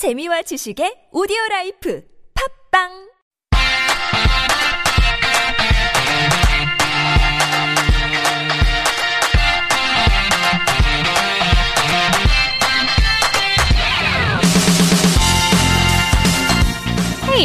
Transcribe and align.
재미와 0.00 0.40
지식의 0.48 1.12
오디오 1.12 1.36
라이프. 1.50 2.00
팝빵 2.32 3.09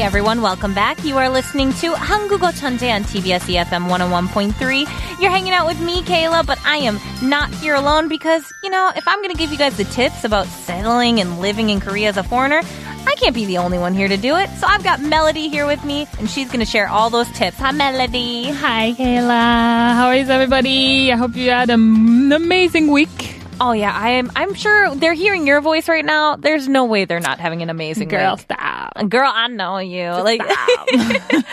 everyone, 0.05 0.39
welcome 0.43 0.71
back. 0.71 1.03
You 1.03 1.17
are 1.17 1.27
listening 1.27 1.73
to 1.73 1.93
Hangugo 1.93 2.51
Chanje 2.51 2.93
on 2.93 3.03
TBS 3.05 3.51
EFM 3.51 3.89
101.3. 3.89 5.20
You're 5.20 5.31
hanging 5.31 5.51
out 5.51 5.65
with 5.65 5.81
me, 5.81 6.03
Kayla, 6.03 6.45
but 6.45 6.59
I 6.63 6.77
am 6.77 6.99
not 7.27 7.49
here 7.49 7.73
alone 7.73 8.07
because, 8.07 8.53
you 8.61 8.70
know, 8.70 8.91
if 8.95 9.07
I'm 9.07 9.17
going 9.23 9.31
to 9.31 9.35
give 9.38 9.52
you 9.52 9.57
guys 9.57 9.75
the 9.77 9.83
tips 9.85 10.23
about 10.23 10.45
settling 10.45 11.21
and 11.21 11.39
living 11.39 11.71
in 11.71 11.79
Korea 11.79 12.09
as 12.09 12.17
a 12.17 12.23
foreigner, 12.23 12.61
I 13.07 13.15
can't 13.15 13.33
be 13.33 13.45
the 13.45 13.57
only 13.57 13.79
one 13.79 13.95
here 13.95 14.07
to 14.07 14.15
do 14.15 14.35
it. 14.35 14.47
So 14.59 14.67
I've 14.67 14.83
got 14.83 15.02
Melody 15.02 15.49
here 15.49 15.66
with 15.66 15.83
me, 15.83 16.08
and 16.19 16.30
she's 16.30 16.49
going 16.49 16.59
to 16.59 16.67
share 16.67 16.88
all 16.88 17.09
those 17.09 17.30
tips. 17.31 17.58
Hi, 17.58 17.72
Melody. 17.72 18.52
Hi, 18.52 18.94
Kayla. 18.95 19.95
How 19.95 20.11
is 20.11 20.30
everybody? 20.30 21.11
I 21.11 21.16
hope 21.16 21.35
you 21.35 21.49
had 21.49 21.72
an 21.72 22.31
amazing 22.31 22.91
week. 22.91 23.41
Oh 23.59 23.72
yeah, 23.72 23.91
I 23.91 24.09
am. 24.11 24.31
I'm 24.35 24.53
sure 24.53 24.94
they're 24.95 25.13
hearing 25.13 25.47
your 25.47 25.61
voice 25.61 25.88
right 25.88 26.03
now. 26.03 26.35
There's 26.35 26.67
no 26.67 26.85
way 26.85 27.05
they're 27.05 27.22
not 27.22 27.39
having 27.39 27.61
an 27.61 27.69
amazing 27.69 28.09
girl. 28.09 28.35
Week. 28.35 28.41
Stop. 28.41 28.64
Girl, 29.09 29.30
I 29.32 29.48
know 29.48 29.78
you. 29.78 30.09
like 30.10 30.41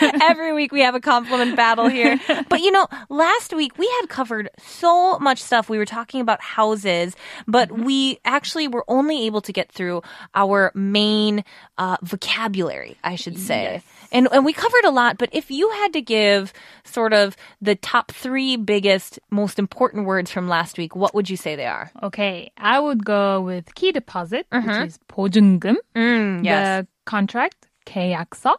every 0.20 0.52
week 0.52 0.72
we 0.72 0.80
have 0.82 0.94
a 0.94 1.00
compliment 1.00 1.56
battle 1.56 1.88
here. 1.88 2.18
But 2.48 2.60
you 2.60 2.70
know, 2.70 2.86
last 3.08 3.52
week 3.52 3.76
we 3.78 3.86
had 4.00 4.08
covered 4.08 4.48
so 4.58 5.18
much 5.18 5.42
stuff. 5.42 5.68
We 5.68 5.78
were 5.78 5.84
talking 5.86 6.20
about 6.20 6.40
houses, 6.40 7.14
but 7.46 7.68
Mm-hmm. 7.68 7.84
we 7.84 8.18
actually 8.24 8.68
were 8.68 8.84
only 8.88 9.26
able 9.26 9.40
to 9.42 9.52
get 9.52 9.70
through 9.70 10.02
our 10.34 10.72
main 10.74 11.44
uh, 11.76 11.96
vocabulary, 12.02 12.96
I 13.04 13.16
should 13.16 13.38
say. 13.38 13.82
And 14.10 14.28
and 14.32 14.44
we 14.44 14.52
covered 14.52 14.84
a 14.84 14.90
lot, 14.90 15.18
but 15.18 15.28
if 15.32 15.50
you 15.50 15.68
had 15.70 15.92
to 15.92 16.00
give 16.00 16.52
sort 16.84 17.12
of 17.12 17.36
the 17.60 17.74
top 17.74 18.10
3 18.12 18.56
biggest 18.56 19.18
most 19.30 19.58
important 19.58 20.06
words 20.06 20.30
from 20.30 20.48
last 20.48 20.78
week, 20.78 20.96
what 20.96 21.14
would 21.14 21.28
you 21.28 21.36
say 21.36 21.56
they 21.56 21.66
are? 21.66 21.90
Okay, 22.02 22.50
I 22.56 22.80
would 22.80 23.04
go 23.04 23.42
with 23.42 23.74
key 23.74 23.92
deposit, 23.92 24.46
which 24.50 24.64
is 24.86 24.98
보증금, 25.08 25.76
Mm, 25.94 26.42
the 26.42 26.86
contract, 27.06 27.68
계약서, 27.86 28.54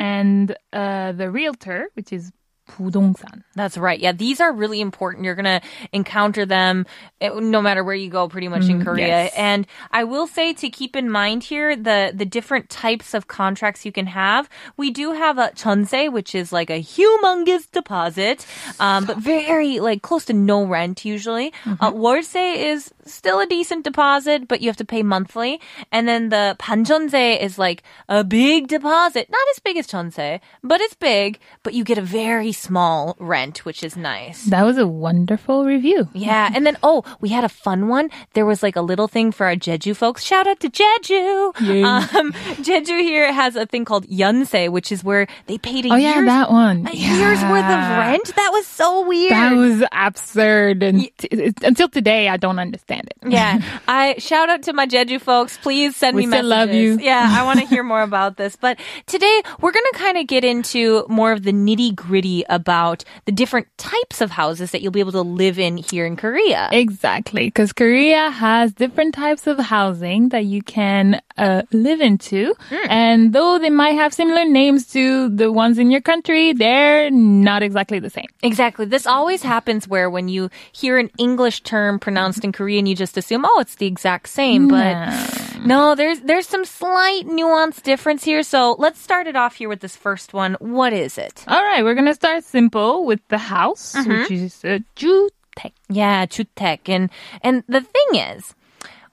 and 0.00 0.56
uh, 0.72 1.12
the 1.12 1.30
realtor, 1.30 1.90
which 1.94 2.12
is 2.12 2.32
부동산. 2.68 3.42
That's 3.56 3.76
right. 3.76 3.98
Yeah, 3.98 4.12
these 4.12 4.40
are 4.40 4.52
really 4.52 4.80
important. 4.80 5.24
You're 5.24 5.34
going 5.34 5.60
to 5.60 5.60
encounter 5.92 6.46
them 6.46 6.86
eh, 7.20 7.30
no 7.34 7.60
matter 7.60 7.82
where 7.82 7.94
you 7.94 8.10
go 8.10 8.28
pretty 8.28 8.46
much 8.46 8.68
in 8.68 8.84
Korea. 8.84 9.06
yes. 9.06 9.32
And 9.36 9.66
I 9.90 10.04
will 10.04 10.26
say 10.26 10.52
to 10.52 10.68
keep 10.68 10.94
in 10.94 11.10
mind 11.10 11.42
here 11.42 11.74
the 11.74 12.12
the 12.14 12.26
different 12.26 12.68
types 12.68 13.14
of 13.14 13.26
contracts 13.26 13.84
you 13.84 13.90
can 13.90 14.06
have. 14.06 14.48
We 14.76 14.90
do 14.90 15.12
have 15.12 15.38
a 15.38 15.50
chonse, 15.56 16.12
which 16.12 16.34
is 16.34 16.52
like 16.52 16.70
a 16.70 16.80
humongous 16.80 17.68
deposit, 17.72 18.46
um, 18.78 19.06
but 19.06 19.16
very 19.16 19.80
like 19.80 20.02
close 20.02 20.26
to 20.26 20.34
no 20.34 20.64
rent 20.64 21.04
usually. 21.04 21.52
Uh, 21.66 21.90
월세 21.90 22.56
is 22.56 22.92
still 23.06 23.40
a 23.40 23.46
decent 23.46 23.82
deposit, 23.82 24.46
but 24.46 24.60
you 24.60 24.68
have 24.68 24.76
to 24.76 24.84
pay 24.84 25.02
monthly. 25.02 25.60
And 25.90 26.06
then 26.06 26.28
the 26.28 26.54
반전세 26.60 27.40
is 27.40 27.58
like 27.58 27.82
a 28.08 28.22
big 28.22 28.68
deposit, 28.68 29.28
not 29.30 29.46
as 29.56 29.58
big 29.58 29.76
as 29.78 29.86
chonse, 29.86 30.40
but 30.62 30.80
it's 30.80 30.94
big, 30.94 31.40
but 31.62 31.72
you 31.72 31.82
get 31.82 31.98
a 31.98 32.02
very 32.02 32.51
small 32.53 33.15
rent, 33.19 33.65
which 33.65 33.83
is 33.83 33.97
nice. 33.97 34.45
That 34.45 34.63
was 34.63 34.77
a 34.77 34.87
wonderful 34.87 35.65
review. 35.65 36.07
Yeah, 36.13 36.49
and 36.53 36.65
then 36.65 36.77
oh, 36.83 37.03
we 37.19 37.29
had 37.29 37.43
a 37.43 37.49
fun 37.49 37.87
one. 37.89 38.09
There 38.33 38.45
was 38.45 38.63
like 38.63 38.75
a 38.75 38.81
little 38.81 39.07
thing 39.07 39.31
for 39.31 39.45
our 39.47 39.55
Jeju 39.55 39.95
folks. 39.95 40.23
Shout 40.23 40.47
out 40.47 40.59
to 40.61 40.69
Jeju. 40.69 41.83
Um, 41.83 42.31
Jeju 42.63 42.99
here 43.01 43.31
has 43.33 43.55
a 43.55 43.65
thing 43.65 43.85
called 43.85 44.05
Yunse, 44.07 44.71
which 44.71 44.91
is 44.91 45.03
where 45.03 45.27
they 45.47 45.57
paid 45.57 45.85
a 45.85 45.93
Oh 45.93 45.95
yeah, 45.95 46.21
that 46.21 46.49
one. 46.51 46.87
a 46.87 46.95
year's 46.95 47.41
worth 47.43 47.65
of 47.65 47.79
rent. 47.97 48.33
That 48.35 48.49
was 48.53 48.65
so 48.67 49.05
weird. 49.07 49.31
That 49.31 49.53
was 49.55 49.83
absurd, 49.91 50.83
and 50.83 51.09
t- 51.17 51.51
until 51.63 51.89
today, 51.89 52.29
I 52.29 52.37
don't 52.37 52.59
understand 52.59 53.09
it. 53.09 53.31
Yeah, 53.31 53.61
I 53.87 54.15
shout 54.19 54.49
out 54.49 54.63
to 54.63 54.73
my 54.73 54.85
Jeju 54.87 55.19
folks. 55.21 55.57
Please 55.57 55.95
send 55.95 56.15
We 56.15 56.23
me 56.23 56.27
messages. 56.27 56.49
love 56.49 56.69
you. 56.73 56.99
Yeah, 56.99 57.25
I 57.29 57.43
want 57.43 57.59
to 57.59 57.65
hear 57.73 57.83
more 57.83 58.01
about 58.01 58.37
this. 58.37 58.55
But 58.55 58.79
today 59.07 59.41
we're 59.59 59.71
going 59.71 59.85
to 59.93 59.99
kind 59.99 60.17
of 60.17 60.27
get 60.27 60.43
into 60.43 61.05
more 61.09 61.31
of 61.31 61.43
the 61.43 61.51
nitty 61.51 61.95
gritty 61.95 62.42
about 62.49 63.03
the 63.25 63.31
different 63.31 63.67
types 63.77 64.21
of 64.21 64.31
houses 64.31 64.71
that 64.71 64.81
you'll 64.81 64.91
be 64.91 64.99
able 64.99 65.11
to 65.11 65.21
live 65.21 65.59
in 65.59 65.77
here 65.77 66.05
in 66.05 66.15
Korea. 66.15 66.69
Exactly, 66.71 67.45
because 67.45 67.73
Korea 67.73 68.29
has 68.29 68.73
different 68.73 69.13
types 69.13 69.47
of 69.47 69.57
housing 69.59 70.29
that 70.29 70.45
you 70.45 70.61
can 70.61 71.21
uh, 71.37 71.63
live 71.71 72.01
into, 72.01 72.55
and 72.87 73.33
though 73.33 73.59
they 73.59 73.69
might 73.69 73.95
have 73.95 74.13
similar 74.13 74.45
names 74.45 74.87
to 74.87 75.29
the 75.29 75.51
ones 75.51 75.77
in 75.77 75.91
your 75.91 76.01
country, 76.01 76.53
they're 76.53 77.09
not 77.11 77.63
exactly 77.63 77.99
the 77.99 78.09
same. 78.09 78.27
Exactly. 78.41 78.85
This 78.85 79.07
always 79.07 79.43
happens 79.43 79.87
where 79.87 80.09
when 80.09 80.27
you 80.27 80.49
hear 80.71 80.97
an 80.97 81.09
English 81.17 81.61
term 81.61 81.99
pronounced 81.99 82.43
in 82.43 82.51
Korean, 82.51 82.85
you 82.85 82.95
just 82.95 83.17
assume, 83.17 83.45
oh, 83.45 83.59
it's 83.59 83.75
the 83.75 83.87
exact 83.87 84.29
same. 84.29 84.67
But 84.67 84.93
no, 84.93 85.42
there's 85.94 86.20
there's 86.20 86.46
some 86.46 86.64
slight 86.64 87.26
nuance 87.26 87.80
difference 87.80 88.24
here. 88.24 88.42
So 88.42 88.76
let's 88.78 89.00
start 89.00 89.26
it 89.26 89.36
off 89.36 89.56
here 89.56 89.68
with 89.68 89.80
this 89.80 89.96
first 89.96 90.32
one. 90.32 90.56
What 90.60 90.92
is 90.92 91.18
it? 91.18 91.44
All 91.46 91.62
right, 91.62 91.82
we're 91.82 91.94
gonna 91.94 92.14
start 92.14 92.44
simple 92.44 93.04
with 93.04 93.20
the 93.28 93.38
house, 93.38 93.96
which 94.06 94.30
is 94.30 94.64
a 94.64 94.80
주택. 94.96 95.72
Yeah, 95.88 96.26
주택. 96.26 96.88
And 96.88 97.10
and 97.42 97.64
the 97.68 97.80
thing 97.80 98.20
is, 98.20 98.54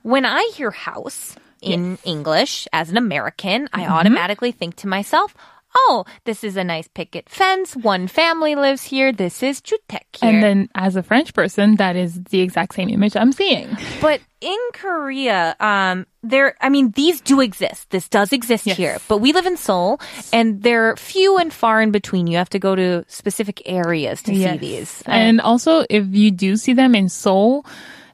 when 0.02 0.24
I 0.24 0.50
hear 0.54 0.70
house 0.70 1.36
in 1.60 1.98
English 2.04 2.68
as 2.72 2.90
an 2.90 2.96
American, 2.96 3.68
I 3.72 3.86
automatically 3.86 4.52
think 4.52 4.76
to 4.76 4.86
myself, 4.86 5.34
oh, 5.75 6.05
this 6.25 6.43
is 6.43 6.57
a 6.57 6.63
nice 6.63 6.87
picket 6.87 7.29
fence. 7.29 7.75
One 7.75 8.07
family 8.07 8.55
lives 8.55 8.83
here. 8.83 9.11
This 9.11 9.41
is 9.43 9.61
주택 9.61 10.01
here. 10.19 10.29
And 10.29 10.43
then, 10.43 10.69
as 10.75 10.95
a 10.95 11.03
French 11.03 11.33
person, 11.33 11.75
that 11.77 11.95
is 11.95 12.21
the 12.25 12.41
exact 12.41 12.75
same 12.75 12.89
image 12.89 13.15
I'm 13.15 13.31
seeing. 13.31 13.69
But 14.01 14.21
in 14.41 14.57
Korea, 14.73 15.55
um, 15.59 16.05
there, 16.23 16.55
I 16.61 16.69
mean, 16.69 16.91
these 16.91 17.21
do 17.21 17.41
exist. 17.41 17.89
This 17.91 18.09
does 18.09 18.33
exist 18.33 18.65
Yes. 18.67 18.77
here. 18.77 18.97
But 19.07 19.19
we 19.19 19.33
live 19.33 19.45
in 19.45 19.55
Seoul, 19.57 19.99
and 20.33 20.61
they're 20.63 20.95
few 20.97 21.37
and 21.37 21.53
far 21.53 21.81
in 21.81 21.91
between. 21.91 22.27
You 22.27 22.37
have 22.37 22.49
to 22.49 22.59
go 22.59 22.75
to 22.75 23.05
specific 23.07 23.61
areas 23.65 24.21
to 24.23 24.31
see 24.33 24.41
Yes. 24.41 24.59
these. 24.59 25.03
And 25.05 25.39
also, 25.41 25.85
if 25.89 26.05
you 26.11 26.31
do 26.31 26.57
see 26.57 26.73
them 26.73 26.95
in 26.95 27.07
Seoul, 27.09 27.65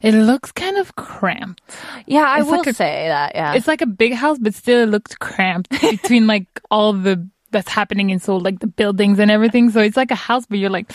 it 0.01 0.13
looks 0.13 0.51
kind 0.51 0.77
of 0.77 0.95
cramped. 0.95 1.61
yeah, 2.05 2.21
I 2.27 2.39
it's 2.41 2.45
will 2.45 2.57
like 2.59 2.67
a- 2.67 2.73
say 2.73 3.07
that. 3.07 3.31
Yeah, 3.33 3.53
It's 3.55 3.67
like 3.67 3.81
a 3.81 3.87
big 3.87 4.13
house, 4.13 4.37
but 4.37 4.53
still 4.53 4.83
it 4.83 4.89
looks 4.89 5.15
cramped 5.15 5.69
between 5.81 6.27
like 6.27 6.45
all 6.69 6.93
the 6.93 7.27
that's 7.57 7.69
happening 7.69 8.11
in 8.11 8.19
Seoul, 8.19 8.39
like 8.39 8.59
the 8.59 8.67
buildings 8.67 9.17
and 9.19 9.31
everything. 9.31 9.71
So 9.71 9.81
it's 9.81 9.97
like 9.97 10.11
a 10.11 10.15
house, 10.29 10.45
but 10.45 10.59
you're 10.59 10.69
like, 10.69 10.91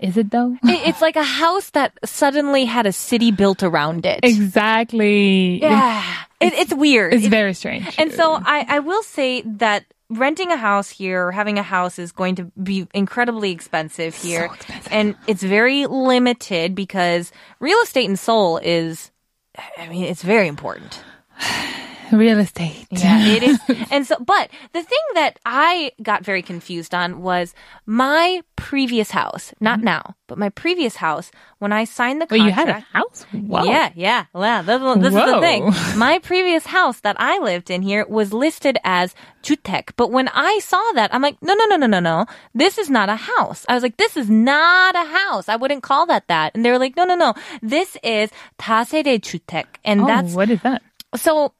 is 0.00 0.16
it 0.16 0.30
though? 0.32 0.56
It's 0.64 1.00
like 1.00 1.14
a 1.16 1.22
house 1.22 1.70
that 1.70 1.96
suddenly 2.04 2.64
had 2.64 2.86
a 2.86 2.92
city 2.92 3.30
built 3.30 3.62
around 3.62 4.04
it. 4.04 4.20
exactly. 4.24 5.60
Yeah, 5.60 6.02
it, 6.40 6.52
it's 6.54 6.74
weird. 6.74 7.14
It's 7.14 7.26
It- 7.26 7.30
very 7.30 7.54
strange. 7.54 7.94
And 7.98 8.12
so 8.12 8.34
I, 8.34 8.66
I 8.68 8.78
will 8.80 9.02
say 9.04 9.42
that 9.42 9.84
renting 10.10 10.50
a 10.50 10.56
house 10.56 10.90
here 10.90 11.26
or 11.28 11.32
having 11.32 11.56
a 11.58 11.62
house 11.62 11.98
is 11.98 12.10
going 12.12 12.34
to 12.34 12.44
be 12.60 12.86
incredibly 12.92 13.50
expensive 13.52 14.14
here. 14.16 14.46
expensive. 14.46 14.92
And 14.92 15.14
it's 15.28 15.42
very 15.42 15.86
limited 15.86 16.74
because 16.74 17.30
real 17.60 17.78
estate 17.82 18.10
in 18.10 18.16
Seoul 18.16 18.58
is, 18.58 19.10
I 19.78 19.88
mean, 19.88 20.04
it's 20.04 20.22
very 20.22 20.48
important 20.48 21.00
real 22.11 22.39
estate. 22.39 22.87
Yeah, 22.91 23.25
it 23.27 23.43
is. 23.43 23.59
And 23.91 24.05
so, 24.07 24.15
but 24.19 24.49
the 24.73 24.81
thing 24.83 25.05
that 25.15 25.39
I 25.45 25.91
got 26.01 26.23
very 26.23 26.41
confused 26.41 26.93
on 26.95 27.21
was 27.21 27.53
my 27.85 28.41
previous 28.55 29.11
house, 29.11 29.53
not 29.59 29.81
now, 29.81 30.15
but 30.27 30.37
my 30.37 30.49
previous 30.49 30.95
house, 30.97 31.31
when 31.59 31.71
I 31.73 31.83
signed 31.83 32.21
the 32.21 32.27
Well, 32.29 32.39
you 32.39 32.53
contract. 32.53 32.69
had 32.69 32.77
a 32.77 32.97
house? 32.97 33.25
Wow. 33.33 33.63
Yeah, 33.63 33.91
yeah. 33.95 34.25
Well, 34.33 34.63
this, 34.63 34.79
this 35.03 35.15
is 35.15 35.31
the 35.31 35.39
thing. 35.41 35.63
Whoa. 35.71 35.97
My 35.97 36.19
previous 36.19 36.65
house 36.67 36.99
that 37.01 37.15
I 37.19 37.39
lived 37.39 37.69
in 37.69 37.81
here 37.81 38.05
was 38.07 38.31
listed 38.33 38.77
as 38.83 39.13
주택. 39.43 39.91
But 39.95 40.11
when 40.11 40.27
I 40.29 40.59
saw 40.59 40.81
that, 40.93 41.13
I'm 41.13 41.21
like, 41.21 41.37
no, 41.41 41.53
no, 41.55 41.65
no, 41.65 41.75
no, 41.75 41.87
no, 41.87 41.99
no. 41.99 42.25
This 42.53 42.77
is 42.77 42.89
not 42.89 43.09
a 43.09 43.15
house. 43.15 43.65
I 43.67 43.73
was 43.73 43.83
like, 43.83 43.97
this 43.97 44.15
is 44.17 44.29
not 44.29 44.95
a 44.95 45.05
house. 45.05 45.49
I 45.49 45.55
wouldn't 45.55 45.83
call 45.83 46.05
that 46.07 46.27
that. 46.27 46.53
And 46.55 46.63
they 46.63 46.71
were 46.71 46.79
like, 46.79 46.95
no, 46.95 47.05
no, 47.05 47.15
no. 47.15 47.33
This 47.61 47.97
is 48.03 48.29
다세대 48.59 49.19
주택. 49.19 49.65
And 49.83 50.01
Oh, 50.01 50.07
that's 50.07 50.33
what 50.33 50.49
is 50.49 50.61
that? 50.61 50.81
so 51.15 51.53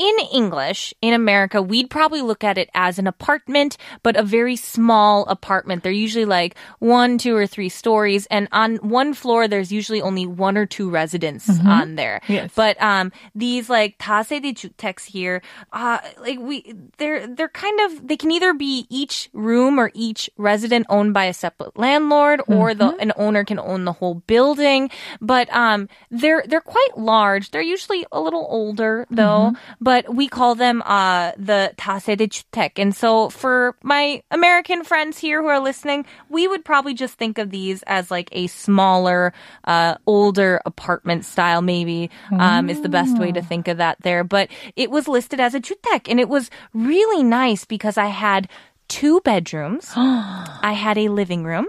in 0.00 0.16
English, 0.32 0.94
in 1.02 1.12
America, 1.12 1.60
we'd 1.60 1.90
probably 1.90 2.22
look 2.22 2.42
at 2.42 2.56
it 2.56 2.70
as 2.72 2.98
an 2.98 3.06
apartment, 3.06 3.76
but 4.02 4.16
a 4.16 4.22
very 4.22 4.56
small 4.56 5.26
apartment. 5.26 5.82
They're 5.82 5.92
usually 5.92 6.24
like 6.24 6.56
one, 6.78 7.18
two, 7.18 7.36
or 7.36 7.46
three 7.46 7.68
stories. 7.68 8.24
And 8.30 8.48
on 8.50 8.76
one 8.76 9.12
floor, 9.12 9.46
there's 9.46 9.70
usually 9.70 10.00
only 10.00 10.24
one 10.24 10.56
or 10.56 10.64
two 10.64 10.88
residents 10.88 11.50
on 11.66 11.96
there. 11.96 12.22
Yes. 12.28 12.50
But, 12.54 12.80
um, 12.80 13.12
these 13.34 13.68
like 13.68 13.98
다세대 13.98 14.54
주택s 14.54 15.04
here, 15.04 15.42
uh, 15.70 15.98
like 16.18 16.38
we, 16.38 16.72
they're, 16.96 17.26
they're 17.26 17.48
kind 17.48 17.78
of, 17.80 18.08
they 18.08 18.16
can 18.16 18.30
either 18.30 18.54
be 18.54 18.86
each 18.88 19.28
room 19.34 19.78
or 19.78 19.90
each 19.92 20.30
resident 20.38 20.86
owned 20.88 21.12
by 21.12 21.26
a 21.26 21.34
separate 21.34 21.78
landlord 21.78 22.40
or 22.46 22.72
the, 22.72 22.96
an 22.96 23.12
owner 23.16 23.44
can 23.44 23.58
own 23.58 23.84
the 23.84 23.92
whole 23.92 24.14
building. 24.14 24.88
But, 25.20 25.52
um, 25.52 25.90
they're, 26.10 26.42
they're 26.46 26.62
quite 26.62 26.96
large. 26.96 27.50
They're 27.50 27.60
usually 27.60 28.06
a 28.12 28.20
little 28.20 28.46
older 28.48 29.06
though, 29.10 29.52
but 29.84 30.14
we 30.14 30.28
call 30.28 30.54
them 30.54 30.82
uh, 30.84 31.32
the 31.36 31.72
다세대 31.76 32.28
주택. 32.28 32.78
And 32.78 32.94
so 32.94 33.28
for 33.30 33.76
my 33.82 34.22
American 34.30 34.84
friends 34.84 35.18
here 35.18 35.42
who 35.42 35.48
are 35.48 35.60
listening, 35.60 36.04
we 36.28 36.46
would 36.48 36.64
probably 36.64 36.94
just 36.94 37.14
think 37.14 37.38
of 37.38 37.50
these 37.50 37.82
as 37.86 38.10
like 38.10 38.28
a 38.32 38.46
smaller, 38.48 39.32
uh, 39.64 39.94
older 40.06 40.60
apartment 40.66 41.24
style. 41.24 41.62
Maybe 41.62 42.10
um, 42.32 42.70
is 42.70 42.80
the 42.82 42.88
best 42.88 43.18
way 43.18 43.32
to 43.32 43.42
think 43.42 43.68
of 43.68 43.78
that 43.78 43.96
there. 44.02 44.24
But 44.24 44.48
it 44.76 44.90
was 44.90 45.08
listed 45.08 45.40
as 45.40 45.54
a 45.54 45.60
주택, 45.60 46.08
and 46.08 46.20
it 46.20 46.28
was 46.28 46.50
really 46.74 47.22
nice 47.22 47.64
because 47.64 47.96
I 47.98 48.06
had 48.06 48.48
two 48.88 49.20
bedrooms. 49.20 49.90
I 49.96 50.72
had 50.76 50.98
a 50.98 51.08
living 51.08 51.44
room. 51.44 51.66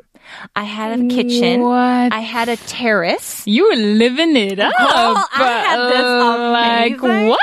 I 0.56 0.64
had 0.64 1.00
a 1.00 1.08
kitchen. 1.08 1.62
What? 1.62 2.14
I 2.14 2.20
had 2.22 2.48
a 2.48 2.56
terrace. 2.56 3.44
You 3.46 3.70
were 3.70 3.76
living 3.76 4.36
it 4.38 4.60
up. 4.60 4.72
I 4.80 5.64
had 5.66 5.80
this 5.90 6.06
Uh, 6.06 6.50
like 6.52 6.98
amazing- 7.02 7.28
what? 7.30 7.40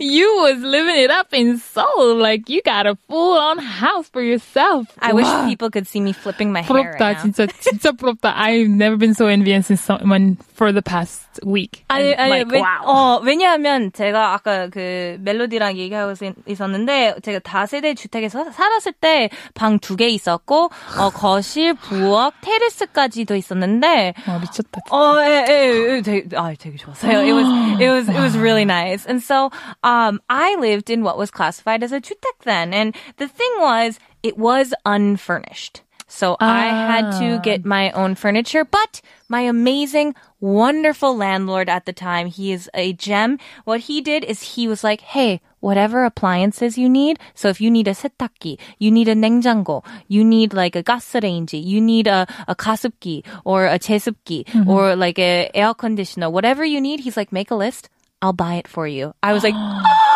You 0.00 0.28
was 0.42 0.58
living 0.62 0.96
it 0.96 1.10
up 1.10 1.32
in 1.32 1.56
Seoul. 1.58 2.16
Like 2.16 2.48
you 2.48 2.60
got 2.62 2.86
a 2.86 2.96
full 3.08 3.38
on 3.38 3.58
house 3.58 4.08
for 4.08 4.22
yourself. 4.22 4.86
I 5.00 5.12
wish 5.12 5.24
Wow. 5.26 5.46
people 5.48 5.70
could 5.70 5.86
see 5.86 6.00
me 6.00 6.12
flipping 6.12 6.52
my 6.52 6.60
hair 6.62 6.68
부럽다 6.68 7.00
right 7.00 7.16
now. 7.16 7.22
진짜 7.24 7.46
진짜 7.60 7.92
부럽다. 7.92 8.34
I've 8.36 8.68
never 8.68 8.96
been 8.96 9.14
so 9.14 9.26
envious 9.26 9.70
in 9.70 9.76
someone 9.76 10.36
for 10.54 10.72
the 10.72 10.82
past 10.82 11.24
week. 11.44 11.84
아니, 11.88 12.14
아니, 12.14 12.30
like, 12.44 12.48
왜, 12.52 12.60
wow. 12.60 12.84
어, 12.84 13.20
왜냐하면 13.24 13.92
제가 13.92 14.34
아까 14.34 14.68
그 14.68 15.16
멜로디랑 15.20 15.76
얘기하고 15.78 16.12
있- 16.12 16.34
있었는데 16.46 17.16
제가 17.22 17.38
다세대 17.40 17.94
주택에서 17.94 18.50
살았을 18.50 18.92
때 19.00 19.30
방 19.54 19.78
두 19.78 19.96
개 19.96 20.08
있었고 20.08 20.70
어, 20.98 21.10
거실, 21.10 21.74
부엌, 21.74 22.34
테레스까지도 22.42 23.34
있었는데 23.36 24.14
와 24.26 24.38
미쳤다. 24.40 24.80
진짜. 24.84 24.94
어, 24.96 25.16
예, 25.22 25.44
예, 25.48 25.96
예, 25.96 26.02
되게, 26.02 26.36
아, 26.36 26.52
되게 26.58 26.76
좋았어요. 26.76 27.18
It 27.22 27.32
was, 27.32 27.48
it 27.80 27.88
was, 27.88 28.08
it 28.10 28.20
was 28.20 28.36
really 28.36 28.64
nice. 28.64 29.06
And 29.08 29.22
so, 29.22 29.37
um, 29.83 30.21
I 30.29 30.55
lived 30.55 30.89
in 30.89 31.03
what 31.03 31.17
was 31.17 31.29
classified 31.31 31.83
as 31.83 31.91
a 31.91 31.99
주택 32.01 32.43
then. 32.43 32.73
And 32.73 32.95
the 33.17 33.27
thing 33.27 33.51
was, 33.59 33.99
it 34.23 34.37
was 34.37 34.73
unfurnished. 34.85 35.81
So 36.07 36.37
I 36.39 36.67
had 36.69 37.17
to 37.19 37.37
Ah. 37.37 37.41
get 37.41 37.65
my 37.65 37.89
own 37.91 38.13
furniture, 38.13 38.63
but 38.63 39.01
my 39.29 39.41
amazing, 39.41 40.13
wonderful 40.39 41.17
landlord 41.17 41.69
at 41.69 41.85
the 41.85 41.93
time, 41.93 42.27
he 42.27 42.51
is 42.53 42.69
a 42.75 42.93
gem. 42.93 43.39
What 43.65 43.89
he 43.89 43.99
did 43.99 44.23
is 44.23 44.53
he 44.53 44.67
was 44.67 44.83
like, 44.83 45.01
hey, 45.01 45.41
whatever 45.59 46.05
appliances 46.05 46.77
you 46.77 46.87
need. 46.87 47.17
So 47.33 47.49
if 47.49 47.59
you 47.59 47.71
need 47.71 47.87
a 47.87 47.95
세탁기, 47.97 48.59
you 48.77 48.91
need 48.91 49.07
a 49.07 49.15
냉장고, 49.15 49.81
you 50.07 50.23
need 50.23 50.53
like 50.53 50.75
a 50.75 50.83
가스레인지, 50.83 51.57
you 51.65 51.81
need 51.81 52.05
a, 52.05 52.27
a 52.47 52.53
가습기 52.53 53.23
or 53.43 53.65
a 53.65 53.79
제습기 53.79 54.67
or 54.67 54.95
like 54.95 55.17
a 55.17 55.49
air 55.55 55.73
conditioner, 55.73 56.29
whatever 56.29 56.63
you 56.63 56.79
need, 56.79 56.99
he's 56.99 57.17
like, 57.17 57.31
make 57.31 57.49
a 57.49 57.55
list. 57.55 57.89
I'll 58.21 58.33
buy 58.33 58.55
it 58.55 58.67
for 58.67 58.87
you. 58.87 59.13
I 59.21 59.33
was 59.33 59.43
like, 59.43 59.55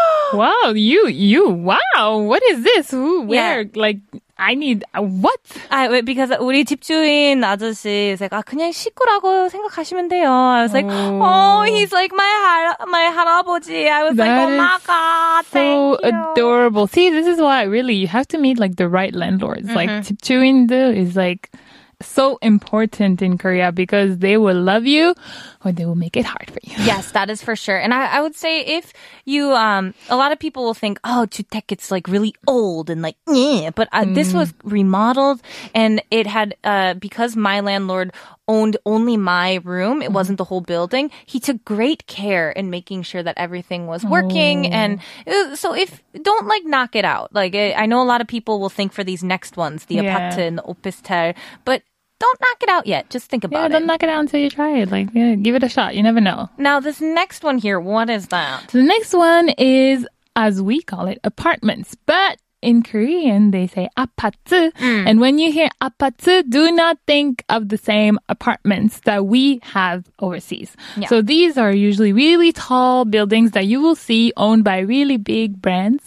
Wow, 0.31 0.73
you 0.75 1.07
you 1.07 1.49
wow. 1.49 2.19
What 2.19 2.43
is 2.51 2.61
this? 2.63 2.91
Who 2.91 3.23
where? 3.23 3.61
Yeah. 3.61 3.67
Like 3.73 3.97
I 4.37 4.53
need 4.53 4.85
uh, 4.93 5.01
what? 5.01 5.39
아, 5.71 5.89
왜, 5.89 6.05
because 6.05 6.29
우리 6.39 6.63
집주인 6.65 7.43
아저씨, 7.43 8.15
제가 8.19 8.37
아, 8.37 8.41
그냥 8.43 8.71
식구라고 8.71 9.49
생각하시면 9.49 10.07
돼요. 10.07 10.29
I 10.29 10.61
was 10.61 10.71
like, 10.71 10.85
Oh. 10.87 11.19
oh, 11.19 11.63
he's 11.65 11.91
like 11.91 12.13
my 12.13 12.23
할, 12.23 12.87
my 12.87 13.09
할아버지. 13.11 13.89
I 13.89 14.03
was 14.03 14.15
like, 14.15 14.29
That 14.29 14.49
oh 14.49 14.55
my 14.55 14.75
is 14.77 14.85
god, 14.85 15.45
so 15.45 15.97
thank 15.99 16.13
you. 16.13 16.31
adorable. 16.31 16.85
See, 16.85 17.09
this 17.09 17.25
is 17.25 17.41
why 17.41 17.63
really 17.63 17.95
you 17.95 18.07
have 18.07 18.27
to 18.29 18.37
meet 18.37 18.59
like 18.59 18.75
the 18.75 18.87
right 18.87 19.13
landlords. 19.15 19.67
Like 19.67 19.89
Mm-hmm. 19.89 20.13
집주인들 20.13 20.95
is 20.95 21.15
like 21.17 21.49
so 22.01 22.37
important 22.41 23.21
in 23.21 23.37
Korea 23.37 23.73
because 23.73 24.19
they 24.19 24.37
will 24.37 24.61
love 24.61 24.85
you 24.85 25.15
or 25.64 25.72
they 25.72 25.84
will 25.84 25.94
make 25.94 26.16
it 26.16 26.26
hard 26.26 26.50
for 26.50 26.60
you. 26.62 26.74
Yes, 26.84 27.12
that 27.12 27.30
is 27.30 27.42
for 27.42 27.56
sure. 27.56 27.76
And 27.78 27.94
I, 27.94 28.18
I 28.18 28.20
would 28.20 28.34
say 28.34 28.60
if 28.60 28.92
you, 29.24 29.52
um, 29.52 29.94
a 30.08 30.16
lot 30.16 30.32
of 30.32 30.38
people 30.38 30.64
will 30.64 30.74
think, 30.74 30.98
oh, 31.04 31.26
주택, 31.30 31.72
it's 31.72 31.90
like 31.90 32.08
really 32.08 32.34
old 32.46 32.90
and 32.90 33.02
like, 33.02 33.16
yeah. 33.28 33.70
But 33.70 33.88
uh, 33.92 34.04
this 34.06 34.32
was 34.34 34.52
remodeled 34.62 35.40
and 35.74 36.02
it 36.10 36.26
had, 36.26 36.56
uh, 36.64 36.94
because 36.94 37.36
my 37.36 37.60
landlord 37.60 38.12
owned 38.46 38.76
only 38.84 39.16
my 39.16 39.54
room, 39.64 40.02
it 40.02 40.12
wasn't 40.12 40.36
the 40.36 40.44
whole 40.44 40.60
building. 40.60 41.10
He 41.24 41.40
took 41.40 41.64
great 41.64 42.06
care 42.06 42.50
in 42.50 42.68
making 42.68 43.02
sure 43.04 43.22
that 43.22 43.38
everything 43.38 43.86
was 43.86 44.04
working. 44.04 44.66
And 44.66 45.00
uh, 45.26 45.56
so 45.56 45.74
if, 45.74 46.02
don't 46.20 46.46
like 46.46 46.64
knock 46.64 46.94
it 46.94 47.04
out. 47.06 47.34
Like, 47.34 47.54
I 47.54 47.72
I 47.72 47.86
know 47.86 48.02
a 48.02 48.04
lot 48.04 48.20
of 48.20 48.26
people 48.26 48.60
will 48.60 48.68
think 48.68 48.92
for 48.92 49.02
these 49.04 49.24
next 49.24 49.56
ones, 49.56 49.86
the 49.86 49.96
Yeah. 49.96 50.28
aparte 50.28 50.40
and 50.44 50.58
the 50.58 50.62
opistel, 50.62 51.34
but 51.64 51.82
don't 52.24 52.40
knock 52.40 52.62
it 52.62 52.68
out 52.68 52.86
yet. 52.86 53.10
Just 53.10 53.28
think 53.28 53.44
about 53.44 53.56
it. 53.56 53.60
Yeah, 53.60 53.66
about 53.66 53.78
don't 53.78 53.86
knock 53.86 54.02
it 54.02 54.08
out 54.08 54.20
until 54.20 54.40
you 54.40 54.50
try 54.50 54.78
it. 54.78 54.90
Like, 54.90 55.08
yeah, 55.12 55.34
give 55.34 55.54
it 55.54 55.62
a 55.62 55.68
shot. 55.68 55.94
You 55.94 56.02
never 56.02 56.20
know. 56.20 56.48
Now, 56.58 56.80
this 56.80 57.00
next 57.00 57.42
one 57.42 57.58
here, 57.58 57.78
what 57.78 58.08
is 58.08 58.28
that? 58.28 58.68
The 58.68 58.82
next 58.82 59.12
one 59.12 59.50
is, 59.50 60.06
as 60.36 60.62
we 60.62 60.80
call 60.82 61.06
it, 61.06 61.18
apartments. 61.24 61.96
But 62.06 62.38
in 62.63 62.83
Korean, 62.83 63.51
they 63.51 63.67
say 63.67 63.89
아파트. 63.97 64.71
Mm. 64.73 65.07
And 65.07 65.19
when 65.19 65.39
you 65.39 65.51
hear 65.51 65.69
아파트, 65.81 66.43
do 66.49 66.71
not 66.71 66.97
think 67.07 67.43
of 67.49 67.69
the 67.69 67.77
same 67.77 68.19
apartments 68.27 68.99
that 69.01 69.25
we 69.25 69.59
have 69.63 70.05
overseas. 70.19 70.75
Yeah. 70.97 71.07
So 71.07 71.21
these 71.21 71.57
are 71.57 71.71
usually 71.71 72.13
really 72.13 72.51
tall 72.51 73.05
buildings 73.05 73.51
that 73.51 73.65
you 73.65 73.81
will 73.81 73.95
see 73.95 74.33
owned 74.35 74.63
by 74.63 74.79
really 74.79 75.17
big 75.17 75.61
brands 75.61 76.03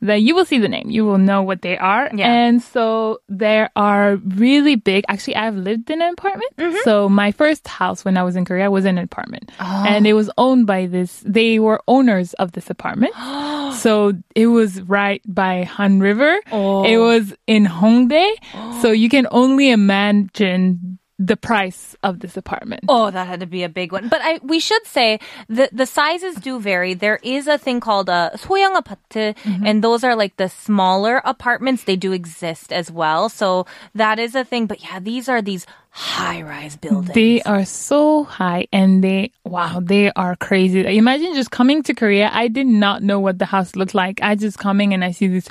that 0.00 0.22
you 0.22 0.34
will 0.34 0.44
see 0.44 0.58
the 0.58 0.68
name. 0.68 0.90
You 0.90 1.04
will 1.04 1.18
know 1.18 1.42
what 1.42 1.62
they 1.62 1.76
are. 1.76 2.06
Mm-hmm. 2.08 2.18
Yeah. 2.18 2.32
And 2.32 2.62
so 2.62 3.20
there 3.28 3.70
are 3.74 4.16
really 4.16 4.76
big. 4.76 5.04
Actually, 5.08 5.36
I've 5.36 5.56
lived 5.56 5.90
in 5.90 6.02
an 6.02 6.12
apartment. 6.12 6.56
Mm-hmm. 6.56 6.78
So 6.84 7.08
my 7.08 7.32
first 7.32 7.66
house 7.66 8.04
when 8.04 8.16
I 8.16 8.22
was 8.22 8.36
in 8.36 8.44
Korea 8.44 8.70
was 8.70 8.84
in 8.84 8.98
an 8.98 9.04
apartment. 9.04 9.50
Oh. 9.58 9.84
And 9.86 10.06
it 10.06 10.12
was 10.12 10.30
owned 10.38 10.66
by 10.66 10.86
this, 10.86 11.22
they 11.26 11.58
were 11.58 11.80
owners 11.88 12.32
of 12.34 12.52
this 12.52 12.70
apartment. 12.70 13.14
so 13.74 14.12
it 14.34 14.46
was 14.46 14.82
right 14.82 15.22
by 15.26 15.64
Han 15.84 16.00
River. 16.00 16.40
Oh. 16.52 16.84
It 16.84 16.96
was 16.98 17.34
in 17.46 17.66
Hongdae. 17.66 18.80
So 18.80 18.90
you 18.90 19.08
can 19.08 19.26
only 19.30 19.70
imagine 19.70 20.98
the 21.20 21.36
price 21.36 21.94
of 22.02 22.20
this 22.20 22.38
apartment. 22.38 22.84
Oh, 22.88 23.10
that 23.10 23.28
had 23.28 23.40
to 23.40 23.46
be 23.46 23.62
a 23.62 23.68
big 23.68 23.92
one. 23.92 24.08
But 24.08 24.22
I, 24.24 24.40
we 24.42 24.58
should 24.58 24.86
say 24.86 25.20
the 25.48 25.68
the 25.70 25.84
sizes 25.84 26.36
do 26.36 26.58
vary. 26.58 26.94
There 26.94 27.20
is 27.22 27.46
a 27.46 27.58
thing 27.58 27.78
called 27.78 28.08
a 28.08 28.32
소형 28.36 28.74
아파트, 28.74 29.36
and 29.44 29.84
those 29.84 30.02
are 30.02 30.16
like 30.16 30.36
the 30.36 30.48
smaller 30.48 31.20
apartments. 31.26 31.84
They 31.84 31.96
do 31.96 32.12
exist 32.12 32.72
as 32.72 32.90
well. 32.90 33.28
So 33.28 33.66
that 33.94 34.18
is 34.18 34.34
a 34.34 34.44
thing. 34.44 34.64
But 34.66 34.82
yeah, 34.82 34.98
these 34.98 35.28
are 35.28 35.42
these 35.42 35.66
high 35.95 36.41
rise 36.41 36.75
buildings. 36.75 37.15
They 37.15 37.41
are 37.43 37.63
so 37.63 38.25
high 38.25 38.67
and 38.73 39.01
they, 39.01 39.31
wow, 39.45 39.79
they 39.81 40.11
are 40.11 40.35
crazy. 40.35 40.81
Imagine 40.97 41.33
just 41.35 41.51
coming 41.51 41.83
to 41.83 41.93
Korea. 41.93 42.29
I 42.33 42.49
did 42.49 42.67
not 42.67 43.01
know 43.01 43.21
what 43.21 43.39
the 43.39 43.45
house 43.45 43.77
looked 43.77 43.95
like. 43.95 44.19
I 44.21 44.35
just 44.35 44.59
coming 44.59 44.93
and 44.93 45.05
I 45.05 45.11
see 45.11 45.27
this 45.27 45.47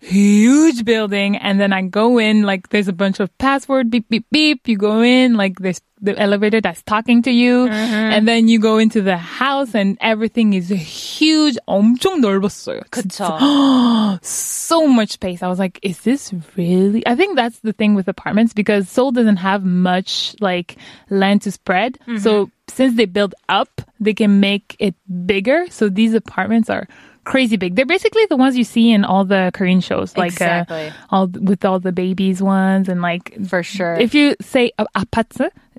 huge 0.00 0.84
building 0.84 1.36
and 1.36 1.60
then 1.60 1.72
I 1.72 1.82
go 1.82 2.18
in, 2.18 2.42
like 2.42 2.68
there's 2.68 2.86
a 2.86 2.92
bunch 2.92 3.18
of 3.18 3.36
password, 3.38 3.90
beep, 3.90 4.08
beep, 4.08 4.26
beep. 4.30 4.68
You 4.68 4.76
go 4.78 5.02
in, 5.02 5.34
like 5.34 5.58
there's 5.58 5.80
the 6.01 6.17
elevator 6.19 6.59
that's 6.61 6.83
talking 6.83 7.21
to 7.23 7.31
you. 7.31 7.67
And 7.67 8.27
then 8.27 8.47
you 8.47 8.59
go 8.59 8.77
into 8.77 9.01
the 9.01 9.17
house 9.17 9.73
and 9.73 9.97
everything 10.01 10.53
is 10.53 10.69
huge. 10.69 11.57
엄청 11.67 12.21
넓었어요. 12.21 12.81
그쵸. 12.91 14.19
so 14.21 14.87
much 14.87 15.11
space. 15.11 15.41
I 15.41 15.47
was 15.47 15.59
like, 15.59 15.79
is 15.81 15.99
this 16.01 16.33
really? 16.55 17.05
I 17.07 17.15
think 17.15 17.35
that's 17.35 17.59
the 17.59 17.73
thing 17.73 17.95
with 17.95 18.07
apartments 18.07 18.53
because 18.53 18.89
Seoul 18.89 19.11
doesn't 19.11 19.37
have 19.37 19.63
much 19.63 20.35
like 20.41 20.77
land 21.09 21.41
to 21.43 21.51
spread. 21.51 21.97
So 22.19 22.49
since 22.67 22.95
they 22.97 23.05
build 23.05 23.33
up, 23.49 23.81
they 23.99 24.13
can 24.13 24.39
make 24.39 24.75
it 24.79 24.95
bigger. 25.25 25.65
So 25.69 25.89
these 25.89 26.13
apartments 26.13 26.69
are 26.69 26.87
crazy 27.30 27.56
big. 27.56 27.76
They're 27.76 27.86
basically 27.86 28.26
the 28.26 28.36
ones 28.36 28.56
you 28.56 28.64
see 28.64 28.90
in 28.90 29.04
all 29.04 29.24
the 29.24 29.50
Korean 29.54 29.80
shows, 29.80 30.16
like 30.16 30.40
uh, 30.40 30.66
exactly. 30.66 30.88
uh, 30.88 30.92
all 31.10 31.26
with 31.28 31.64
all 31.64 31.78
the 31.78 31.92
babies 31.92 32.42
ones 32.42 32.88
and 32.88 33.00
like 33.00 33.32
for 33.46 33.62
sure. 33.62 33.94
If 33.94 34.14
you 34.14 34.34
say 34.40 34.72
uh, 34.78 34.84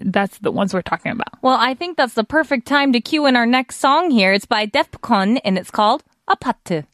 that's 0.01 0.37
the 0.39 0.51
ones 0.51 0.73
we're 0.73 0.81
talking 0.81 1.11
about. 1.11 1.41
Well, 1.41 1.57
I 1.59 1.75
think 1.75 1.97
that's 1.97 2.15
the 2.15 2.23
perfect 2.23 2.67
time 2.67 2.93
to 2.93 3.01
cue 3.01 3.25
in 3.27 3.35
our 3.35 3.45
next 3.45 3.77
song 3.77 4.09
here. 4.09 4.33
It's 4.33 4.45
by 4.45 4.65
Defconn 4.65 5.39
and 5.43 5.57
it's 5.57 5.69
called 5.69 6.03
아파트. 6.27 6.85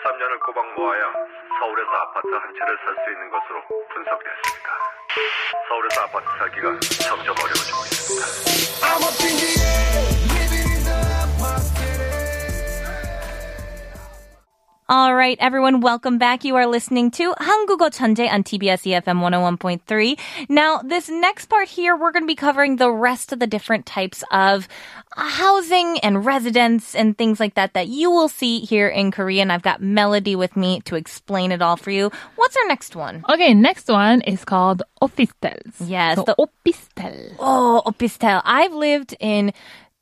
13년을 0.00 0.40
꼬박 0.40 0.74
모아야 0.76 1.12
서울에서 1.60 1.90
아파트 1.90 2.28
한 2.28 2.54
채를 2.54 2.78
있는 3.12 3.30
것으로 3.30 3.60
분석됐습니다. 3.92 4.68
서울에서 5.68 6.00
아파트 6.02 6.26
점점 7.04 7.34
어려워지고 7.36 7.84
있습니다. 7.84 7.99
All 14.89 15.15
right, 15.15 15.35
everyone, 15.41 15.81
welcome 15.81 16.19
back. 16.19 16.43
You 16.45 16.57
are 16.57 16.67
listening 16.67 17.09
to 17.17 17.33
한국어 17.39 17.89
천재 17.89 18.29
on 18.31 18.43
TBS 18.43 18.85
EFM 18.85 19.17
101.3. 19.19 20.47
Now, 20.47 20.77
this 20.85 21.09
next 21.09 21.47
part 21.47 21.67
here, 21.67 21.95
we're 21.95 22.11
going 22.11 22.21
to 22.21 22.27
be 22.27 22.35
covering 22.35 22.75
the 22.75 22.91
rest 22.91 23.33
of 23.33 23.39
the 23.39 23.47
different 23.47 23.87
types 23.87 24.23
of 24.29 24.67
housing 25.17 25.97
and 26.01 26.23
residence 26.23 26.93
and 26.93 27.17
things 27.17 27.39
like 27.39 27.55
that 27.55 27.73
that 27.73 27.87
you 27.87 28.11
will 28.11 28.27
see 28.27 28.59
here 28.59 28.87
in 28.87 29.09
Korea. 29.09 29.41
And 29.41 29.51
I've 29.51 29.63
got 29.63 29.81
Melody 29.81 30.35
with 30.35 30.55
me 30.55 30.81
to 30.81 30.95
explain 30.95 31.51
it 31.51 31.63
all 31.63 31.77
for 31.77 31.89
you. 31.89 32.11
What's 32.35 32.55
our 32.55 32.67
next 32.67 32.95
one? 32.95 33.25
Okay, 33.27 33.55
next 33.55 33.87
one 33.87 34.21
is 34.21 34.45
called 34.45 34.83
officetels. 35.01 35.81
Yes, 35.81 36.17
so 36.17 36.25
the- 36.25 36.35
officetel. 36.37 37.33
Oh, 37.39 37.81
opistel. 37.87 38.39
I've 38.45 38.73
lived 38.73 39.15
in 39.19 39.51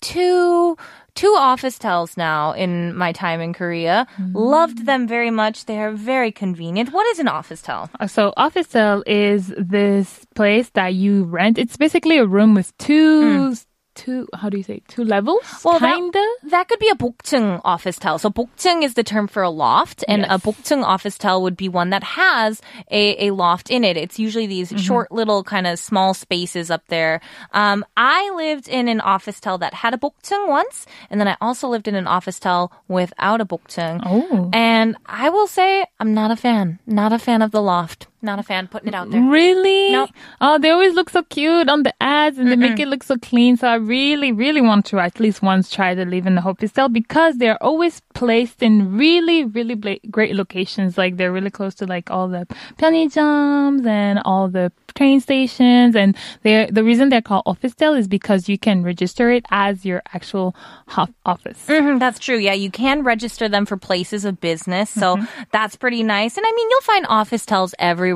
two 0.02 0.75
two 1.19 1.35
office 1.53 1.79
tels 1.79 2.17
now 2.17 2.53
in 2.65 2.95
my 3.05 3.11
time 3.13 3.41
in 3.47 3.53
Korea. 3.53 4.07
Loved 4.35 4.79
them 4.87 5.09
very 5.09 5.31
much. 5.43 5.57
They 5.67 5.79
are 5.85 5.93
very 6.13 6.31
convenient. 6.45 6.93
What 6.97 7.07
is 7.13 7.19
an 7.19 7.29
office 7.29 7.61
tel? 7.63 7.83
Uh, 8.01 8.07
So 8.07 8.23
office 8.37 8.69
tel 8.75 9.03
is 9.07 9.43
this 9.59 10.09
place 10.39 10.69
that 10.79 10.91
you 11.03 11.13
rent. 11.39 11.59
It's 11.59 11.77
basically 11.77 12.19
a 12.19 12.27
room 12.37 12.55
with 12.55 12.71
two, 12.79 13.55
two 13.99 14.28
how 14.33 14.49
do 14.49 14.57
you 14.57 14.62
say 14.62 14.81
two 14.87 15.02
levels 15.02 15.43
well 15.64 15.81
kinda 15.81 16.12
that, 16.12 16.50
that 16.50 16.69
could 16.69 16.78
be 16.78 16.88
a 16.88 16.95
bokchung 16.95 17.61
office 17.64 17.99
tell. 17.99 18.17
so 18.17 18.31
bokchung 18.31 18.85
is 18.85 18.95
the 18.95 19.02
term 19.02 19.26
for 19.26 19.43
a 19.43 19.50
loft 19.50 20.05
and 20.07 20.23
yes. 20.23 20.31
a 20.31 20.38
bokchung 20.38 20.85
office 20.85 21.19
tell 21.19 21.43
would 21.43 21.57
be 21.57 21.69
one 21.69 21.90
that 21.90 22.05
has 22.05 22.62
a, 22.93 23.26
a 23.26 23.35
loft 23.35 23.71
in 23.71 23.83
it 23.83 23.97
it's 23.97 24.17
usually 24.17 24.47
these 24.47 24.69
mm-hmm. 24.69 24.78
short 24.78 25.11
little 25.11 25.43
kind 25.43 25.67
of 25.67 25.81
small 25.81 26.14
spaces 26.14 26.71
up 26.71 26.87
there 26.87 27.21
um, 27.52 27.85
i 27.97 28.31
lived 28.37 28.69
in 28.69 28.87
an 28.87 29.00
office 29.00 29.40
tell 29.40 29.59
that 29.59 29.75
had 29.75 29.93
a 29.93 29.99
bokchung 29.99 30.49
once 30.49 30.87
and 31.11 31.21
then 31.21 31.26
i 31.26 31.37
also 31.40 31.67
lived 31.67 31.88
in 31.88 31.97
an 31.97 32.07
office 32.07 32.38
tell 32.38 32.71
without 32.87 33.40
a 33.40 33.45
bokchung 33.45 34.00
oh. 34.07 34.49
and 34.52 34.97
i 35.07 35.28
will 35.28 35.49
say 35.49 35.85
i'm 35.99 36.14
not 36.14 36.31
a 36.31 36.37
fan 36.37 36.78
not 36.87 37.12
a 37.12 37.19
fan 37.19 37.43
of 37.43 37.50
the 37.50 37.61
loft 37.61 38.07
not 38.23 38.39
a 38.39 38.43
fan. 38.43 38.69
Putting 38.69 38.89
it 38.89 38.95
out 38.95 39.11
there. 39.11 39.23
Really? 39.23 39.93
No. 39.93 40.09
Oh, 40.41 40.59
they 40.59 40.71
always 40.71 40.95
look 40.95 41.11
so 41.11 41.23
cute 41.23 41.69
on 41.69 41.83
the 41.83 41.95
ads 42.03 42.39
and 42.39 42.49
Mm-mm. 42.49 42.51
they 42.51 42.57
make 42.57 42.81
it 42.81 42.89
look 42.89 43.03
so 43.03 43.17
clean. 43.17 43.57
So 43.57 43.69
I 43.69 43.77
really, 43.77 44.33
really 44.33 44.61
want 44.61 44.87
to 44.87 44.99
at 44.99 45.21
least 45.21 45.43
once 45.43 45.71
try 45.71 45.95
to 45.95 46.05
live 46.05 46.27
in 46.27 46.35
the 46.35 46.41
opistel 46.41 46.93
because 46.93 47.37
they're 47.37 47.63
always 47.63 48.01
placed 48.15 48.63
in 48.63 48.97
really, 48.97 49.45
really 49.45 49.75
bla- 49.75 49.99
great 50.11 50.35
locations. 50.35 50.99
Like 50.99 51.17
they're 51.17 51.33
really 51.33 51.51
close 51.51 51.75
to 51.77 51.87
like 51.87 52.11
all 52.11 52.29
the 52.29 52.47
편의점's 52.79 53.87
and 53.87 54.19
all 54.25 54.49
the 54.49 54.73
train 54.95 55.21
stations. 55.21 55.95
And 55.95 56.17
they 56.43 56.69
the 56.71 56.83
reason 56.83 57.09
they're 57.09 57.23
called 57.23 57.45
office 57.47 57.75
tell 57.75 57.95
is 57.95 58.09
because 58.09 58.49
you 58.49 58.59
can 58.59 58.83
register 58.83 59.31
it 59.31 59.47
as 59.51 59.85
your 59.85 60.03
actual 60.13 60.57
ho- 60.89 61.15
office. 61.25 61.65
Mm-hmm, 61.67 61.99
that's 61.99 62.19
true. 62.19 62.39
Yeah. 62.39 62.55
You 62.55 62.71
can 62.71 63.05
register 63.05 63.49
them 63.49 63.65
for 63.65 63.77
places 63.77 64.25
of 64.25 64.41
business. 64.41 64.91
So 64.91 65.17
mm-hmm. 65.17 65.43
that's 65.53 65.77
pretty 65.77 66.03
nice. 66.03 66.37
And 66.37 66.45
I 66.45 66.53
mean, 66.53 66.69
you'll 66.71 66.81
find 66.81 67.07
office 67.09 67.47
tells 67.47 67.75
everywhere 67.79 68.08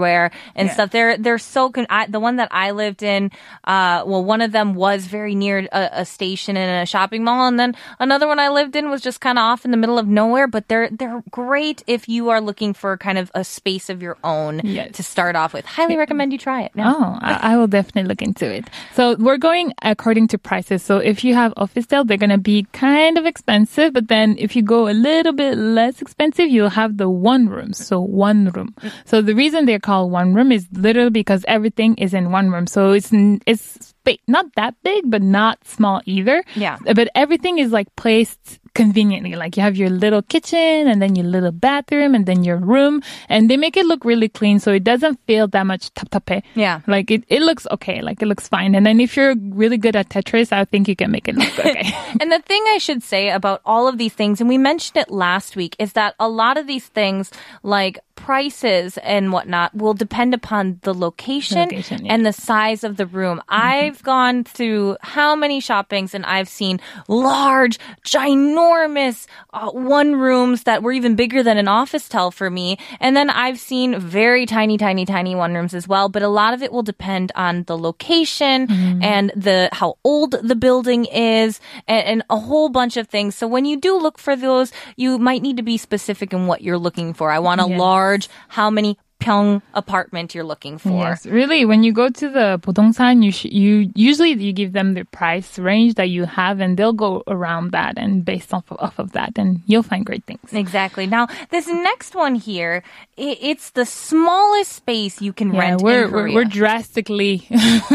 and 0.54 0.70
stuff. 0.70 0.90
They're 0.90 1.16
they're 1.18 1.38
so. 1.38 1.70
Con- 1.70 1.86
I, 1.90 2.06
the 2.06 2.20
one 2.20 2.36
that 2.36 2.48
I 2.50 2.70
lived 2.72 3.02
in, 3.02 3.30
uh, 3.64 4.04
well, 4.06 4.24
one 4.24 4.40
of 4.40 4.52
them 4.52 4.74
was 4.74 5.06
very 5.06 5.34
near 5.34 5.68
a, 5.72 5.88
a 5.92 6.04
station 6.04 6.56
and 6.56 6.82
a 6.82 6.86
shopping 6.86 7.24
mall, 7.24 7.46
and 7.48 7.58
then 7.58 7.74
another 7.98 8.26
one 8.26 8.38
I 8.38 8.48
lived 8.48 8.76
in 8.76 8.90
was 8.90 9.00
just 9.00 9.20
kind 9.20 9.38
of 9.38 9.42
off 9.42 9.64
in 9.64 9.70
the 9.70 9.76
middle 9.76 9.98
of 9.98 10.06
nowhere. 10.06 10.46
But 10.46 10.68
they're 10.68 10.88
they're 10.90 11.22
great 11.30 11.82
if 11.86 12.08
you 12.08 12.30
are 12.30 12.40
looking 12.40 12.72
for 12.74 12.96
kind 12.96 13.18
of 13.18 13.30
a 13.34 13.44
space 13.44 13.88
of 13.90 14.02
your 14.02 14.16
own 14.24 14.60
Yes. 14.64 14.92
to 14.96 15.02
start 15.02 15.36
off 15.36 15.52
with. 15.54 15.64
Highly 15.64 15.96
recommend 15.96 16.32
you 16.32 16.38
try 16.38 16.62
it. 16.62 16.72
Yeah. 16.74 16.92
Oh, 16.94 17.18
I, 17.20 17.52
I 17.52 17.56
will 17.56 17.66
definitely 17.66 18.08
look 18.08 18.22
into 18.22 18.50
it. 18.50 18.68
So 18.94 19.16
we're 19.16 19.38
going 19.38 19.72
according 19.82 20.28
to 20.28 20.38
prices. 20.38 20.82
So 20.82 20.98
if 20.98 21.24
you 21.24 21.34
have 21.34 21.52
office 21.56 21.86
tel, 21.86 22.04
they're 22.04 22.16
going 22.16 22.30
to 22.30 22.38
be 22.38 22.64
kind 22.72 23.18
of 23.18 23.26
expensive. 23.26 23.92
But 23.92 24.08
then 24.08 24.36
if 24.38 24.54
you 24.56 24.62
go 24.62 24.88
a 24.88 24.92
little 24.94 25.32
bit 25.32 25.56
less 25.58 26.00
expensive, 26.02 26.48
you'll 26.48 26.70
have 26.70 26.96
the 26.96 27.08
one 27.08 27.48
room. 27.48 27.72
So 27.72 28.00
one 28.00 28.50
room. 28.50 28.74
So 29.04 29.20
the 29.22 29.34
reason 29.34 29.66
they're 29.66 29.78
called 29.82 30.10
one 30.10 30.34
room 30.34 30.52
is 30.52 30.66
literally 30.72 31.10
because 31.10 31.44
everything 31.48 31.96
is 31.96 32.14
in 32.14 32.30
one 32.30 32.50
room. 32.50 32.66
So 32.66 32.92
it's, 32.92 33.10
it's 33.46 33.94
big, 34.04 34.20
not 34.26 34.46
that 34.56 34.74
big, 34.82 35.10
but 35.10 35.22
not 35.22 35.64
small 35.66 36.00
either. 36.06 36.42
Yeah. 36.54 36.78
But 36.84 37.08
everything 37.14 37.58
is 37.58 37.72
like 37.72 37.94
placed 37.96 38.60
conveniently. 38.74 39.34
Like 39.34 39.56
you 39.56 39.62
have 39.62 39.76
your 39.76 39.90
little 39.90 40.22
kitchen 40.22 40.88
and 40.88 41.00
then 41.00 41.14
your 41.14 41.26
little 41.26 41.52
bathroom 41.52 42.14
and 42.14 42.26
then 42.26 42.44
your 42.44 42.56
room 42.56 43.02
and 43.28 43.50
they 43.50 43.56
make 43.56 43.76
it 43.76 43.86
look 43.86 44.04
really 44.04 44.28
clean. 44.28 44.58
So 44.58 44.72
it 44.72 44.84
doesn't 44.84 45.20
feel 45.26 45.48
that 45.48 45.64
much 45.64 45.92
tap 45.94 46.24
tape. 46.26 46.44
Yeah. 46.54 46.80
Like 46.86 47.10
it, 47.10 47.24
it 47.28 47.42
looks 47.42 47.66
okay. 47.70 48.02
Like 48.02 48.22
it 48.22 48.26
looks 48.26 48.48
fine. 48.48 48.74
And 48.74 48.86
then 48.86 49.00
if 49.00 49.16
you're 49.16 49.34
really 49.36 49.78
good 49.78 49.96
at 49.96 50.08
Tetris, 50.08 50.52
I 50.52 50.64
think 50.64 50.88
you 50.88 50.96
can 50.96 51.10
make 51.10 51.28
it 51.28 51.36
look 51.36 51.58
okay. 51.58 51.92
And 52.20 52.30
the 52.30 52.40
thing 52.40 52.62
I 52.68 52.78
should 52.78 53.02
say 53.02 53.30
about 53.30 53.60
all 53.64 53.88
of 53.88 53.98
these 53.98 54.12
things, 54.12 54.40
and 54.40 54.48
we 54.48 54.58
mentioned 54.58 54.96
it 54.96 55.10
last 55.10 55.56
week, 55.56 55.74
is 55.78 55.94
that 55.94 56.14
a 56.20 56.28
lot 56.28 56.56
of 56.56 56.66
these 56.66 56.86
things, 56.86 57.30
like 57.62 57.98
prices 58.26 58.98
and 58.98 59.32
whatnot, 59.32 59.74
will 59.74 59.94
depend 59.94 60.32
upon 60.34 60.78
the 60.82 60.94
location, 60.94 61.58
location, 61.58 61.98
yeah. 61.98 62.02
Mm-hmm. 62.04 62.10
and 62.12 62.26
the 62.26 62.32
size 62.32 62.84
of 62.84 62.96
the 62.96 63.06
room. 63.06 63.42
I've 63.48 64.02
gone 64.02 64.44
through 64.44 64.96
how 65.00 65.34
many 65.34 65.60
shoppings 65.60 66.14
and 66.14 66.24
I've 66.24 66.48
seen 66.48 66.80
large, 67.08 67.78
ginormous 68.04 69.26
uh, 69.52 69.70
one 69.70 70.16
rooms 70.16 70.62
that 70.64 70.82
were 70.82 70.92
even 70.92 71.16
bigger 71.16 71.42
than 71.42 71.58
an 71.58 71.68
office 71.68 72.08
tel 72.08 72.30
for 72.30 72.48
me. 72.50 72.78
And 73.00 73.16
then 73.16 73.28
I've 73.30 73.58
seen 73.58 73.98
very 73.98 74.46
tiny, 74.46 74.78
tiny, 74.78 75.04
tiny 75.04 75.34
one 75.34 75.54
rooms 75.54 75.74
as 75.74 75.86
well. 75.88 76.08
But 76.08 76.22
a 76.22 76.28
lot 76.28 76.54
of 76.54 76.62
it 76.62 76.72
will 76.72 76.82
depend 76.82 77.32
on 77.34 77.64
the 77.64 77.76
location 77.76 78.66
Mm-hmm. 78.72 79.02
and 79.02 79.32
the 79.34 79.68
how 79.72 79.96
old 80.04 80.32
the 80.42 80.54
building 80.54 81.04
is 81.06 81.60
and, 81.88 82.04
and 82.06 82.22
a 82.30 82.38
whole 82.38 82.68
bunch 82.68 82.96
of 82.96 83.08
things. 83.08 83.34
So 83.34 83.46
when 83.46 83.64
you 83.64 83.76
do 83.80 83.98
look 83.98 84.18
for 84.18 84.36
those, 84.36 84.72
you 84.96 85.18
might 85.18 85.42
need 85.42 85.56
to 85.56 85.62
be 85.62 85.76
specific 85.78 86.32
in 86.32 86.46
what 86.46 86.62
you're 86.62 86.78
looking 86.78 87.12
for. 87.14 87.30
I 87.30 87.38
want 87.38 87.60
a 87.60 87.66
Yes. 87.68 87.78
large, 87.78 88.11
how 88.48 88.70
many 88.70 88.98
Pyeong 89.22 89.62
apartment 89.74 90.34
you're 90.34 90.44
looking 90.44 90.78
for. 90.78 90.90
Yes, 90.90 91.26
really. 91.26 91.64
When 91.64 91.82
you 91.82 91.92
go 91.92 92.08
to 92.08 92.28
the 92.28 92.58
부동산, 92.60 93.22
you 93.22 93.30
sh- 93.30 93.44
you 93.46 93.90
usually 93.94 94.32
you 94.32 94.52
give 94.52 94.72
them 94.72 94.94
the 94.94 95.04
price 95.04 95.58
range 95.58 95.94
that 95.94 96.08
you 96.08 96.24
have, 96.24 96.60
and 96.60 96.76
they'll 96.76 96.92
go 96.92 97.22
around 97.28 97.70
that 97.70 97.96
and 97.96 98.24
based 98.24 98.52
off 98.52 98.70
of, 98.70 98.78
off 98.80 98.98
of 98.98 99.12
that, 99.12 99.38
and 99.38 99.62
you'll 99.66 99.84
find 99.84 100.04
great 100.04 100.24
things. 100.24 100.52
Exactly. 100.52 101.06
Now 101.06 101.28
this 101.50 101.68
next 101.68 102.14
one 102.14 102.34
here, 102.34 102.82
it, 103.16 103.38
it's 103.40 103.70
the 103.70 103.86
smallest 103.86 104.72
space 104.72 105.22
you 105.22 105.32
can 105.32 105.54
yeah, 105.54 105.60
rent. 105.60 105.82
We're, 105.82 106.10
we're, 106.10 106.34
we're 106.34 106.44
drastically 106.44 107.46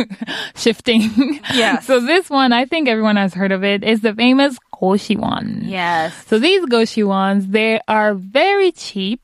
shifting. 0.55 1.41
Yes. 1.53 1.85
so 1.89 1.99
this 1.99 2.29
one, 2.29 2.53
I 2.53 2.65
think 2.65 2.87
everyone 2.87 3.17
has 3.17 3.33
heard 3.33 3.51
of 3.51 3.63
it. 3.63 3.83
Is 3.83 4.01
the 4.01 4.13
famous 4.13 4.57
Goshiwon. 4.73 5.67
Yes. 5.67 6.15
So 6.27 6.39
these 6.39 6.63
Goshiwons, 6.65 7.51
they 7.51 7.81
are 7.87 8.13
very 8.13 8.71
cheap 8.71 9.19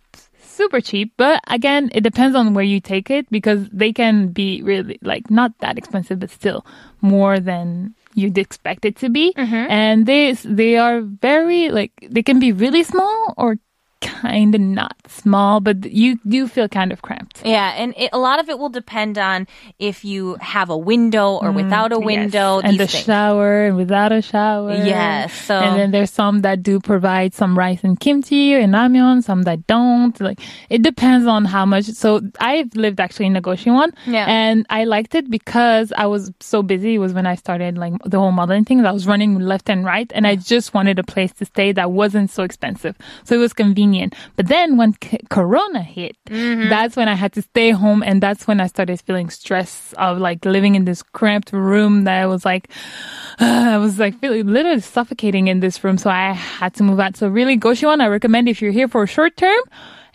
super 0.53 0.81
cheap, 0.81 1.13
but 1.17 1.41
again, 1.47 1.89
it 1.93 2.01
depends 2.01 2.35
on 2.35 2.53
where 2.53 2.63
you 2.63 2.79
take 2.79 3.09
it 3.09 3.29
because 3.29 3.67
they 3.69 3.91
can 3.91 4.29
be 4.29 4.61
really 4.61 4.99
like 5.01 5.29
not 5.29 5.57
that 5.59 5.77
expensive, 5.77 6.19
but 6.19 6.29
still 6.29 6.65
more 7.01 7.39
than 7.39 7.95
you'd 8.15 8.37
expect 8.37 8.85
it 8.85 8.95
to 8.97 9.09
be. 9.09 9.33
Mm-hmm. 9.33 9.65
And 9.69 10.05
they 10.05 10.33
they 10.33 10.77
are 10.77 11.01
very 11.01 11.69
like 11.69 11.91
they 12.09 12.23
can 12.23 12.39
be 12.39 12.51
really 12.51 12.83
small 12.83 13.33
or 13.37 13.57
kind 14.03 14.53
of 14.55 14.61
not 14.61 14.95
small, 15.07 15.59
but 15.59 15.85
you 15.91 16.19
do 16.27 16.47
feel 16.47 16.67
kind 16.67 16.91
of 16.91 17.01
cramped. 17.01 17.41
Yeah, 17.45 17.73
and 17.77 17.93
it, 17.97 18.09
a 18.13 18.17
lot 18.19 18.39
of 18.39 18.49
it 18.49 18.59
will 18.59 18.69
depend 18.69 19.17
on 19.17 19.47
if 19.79 20.03
you 20.05 20.35
have 20.41 20.69
a 20.69 20.77
window 20.77 21.37
or 21.41 21.51
without 21.51 21.91
a 21.91 21.99
window. 21.99 22.61
Mm, 22.61 22.65
and 22.65 22.79
the 22.79 22.87
things. 22.87 23.03
shower 23.05 23.65
and 23.65 23.75
without 23.77 24.11
a 24.11 24.21
shower. 24.21 24.73
Yes, 24.73 25.33
so- 25.33 25.55
and 25.59 25.79
then 25.79 25.91
there's 25.91 26.11
some 26.11 26.41
that 26.41 26.63
do 26.63 26.79
provide 26.79 27.33
some 27.33 27.57
rice 27.57 27.83
and 27.83 27.99
kimchi 27.99 28.53
and 28.53 28.73
ramyeon, 28.73 29.23
some 29.23 29.43
that 29.43 29.65
don't. 29.67 30.19
Like 30.19 30.39
it 30.69 30.81
depends 30.81 31.27
on 31.27 31.45
how 31.45 31.65
much. 31.65 31.85
So 31.85 32.21
I've 32.39 32.75
lived 32.75 32.99
actually 32.99 33.27
in 33.27 33.33
Nagoshiwon, 33.33 33.93
Yeah. 34.05 34.25
and 34.27 34.65
I 34.69 34.83
liked 34.85 35.15
it 35.15 35.29
because 35.29 35.93
I 35.95 36.05
was 36.07 36.31
so 36.39 36.61
busy. 36.63 36.95
It 36.95 36.99
was 36.99 37.13
when 37.13 37.25
I 37.25 37.35
started 37.35 37.77
like 37.77 37.93
the 38.05 38.19
whole 38.19 38.31
modeling 38.31 38.65
thing. 38.65 38.83
I 38.85 38.91
was 38.91 39.07
running 39.07 39.39
left 39.39 39.69
and 39.69 39.85
right, 39.85 40.11
and 40.13 40.25
I 40.27 40.35
just 40.35 40.73
wanted 40.73 40.99
a 40.99 41.03
place 41.03 41.31
to 41.33 41.45
stay 41.45 41.71
that 41.73 41.91
wasn't 41.91 42.29
so 42.31 42.43
expensive. 42.43 42.95
So 43.23 43.35
it 43.35 43.39
was 43.39 43.53
convenient. 43.53 43.92
But 44.35 44.47
then 44.47 44.77
when 44.77 44.93
c- 45.03 45.19
Corona 45.29 45.81
hit, 45.81 46.15
Mm-hmm. 46.29 46.69
that's 46.69 46.95
when 46.95 47.07
I 47.07 47.13
had 47.15 47.33
to 47.33 47.41
stay 47.41 47.71
home, 47.71 48.01
and 48.03 48.21
that's 48.21 48.47
when 48.47 48.59
I 48.59 48.67
started 48.67 48.99
feeling 49.01 49.29
stress 49.29 49.93
of 49.97 50.17
like 50.17 50.43
living 50.45 50.75
in 50.75 50.85
this 50.85 51.03
cramped 51.03 51.51
room 51.53 52.05
that 52.05 52.21
I 52.21 52.25
was 52.25 52.43
like, 52.45 52.69
I 53.39 53.77
was 53.77 53.99
like 53.99 54.19
feeling 54.19 54.47
literally 54.47 54.79
suffocating 54.81 55.47
in 55.47 55.59
this 55.59 55.83
room. 55.83 55.97
So 55.97 56.09
I 56.09 56.33
had 56.33 56.73
to 56.75 56.83
move 56.83 56.99
out. 56.99 57.17
So 57.17 57.27
really, 57.27 57.57
Goshiwon, 57.57 58.01
I 58.01 58.07
recommend 58.07 58.47
if 58.49 58.61
you're 58.61 58.71
here 58.71 58.87
for 58.87 59.03
a 59.03 59.07
short 59.07 59.35
term. 59.37 59.61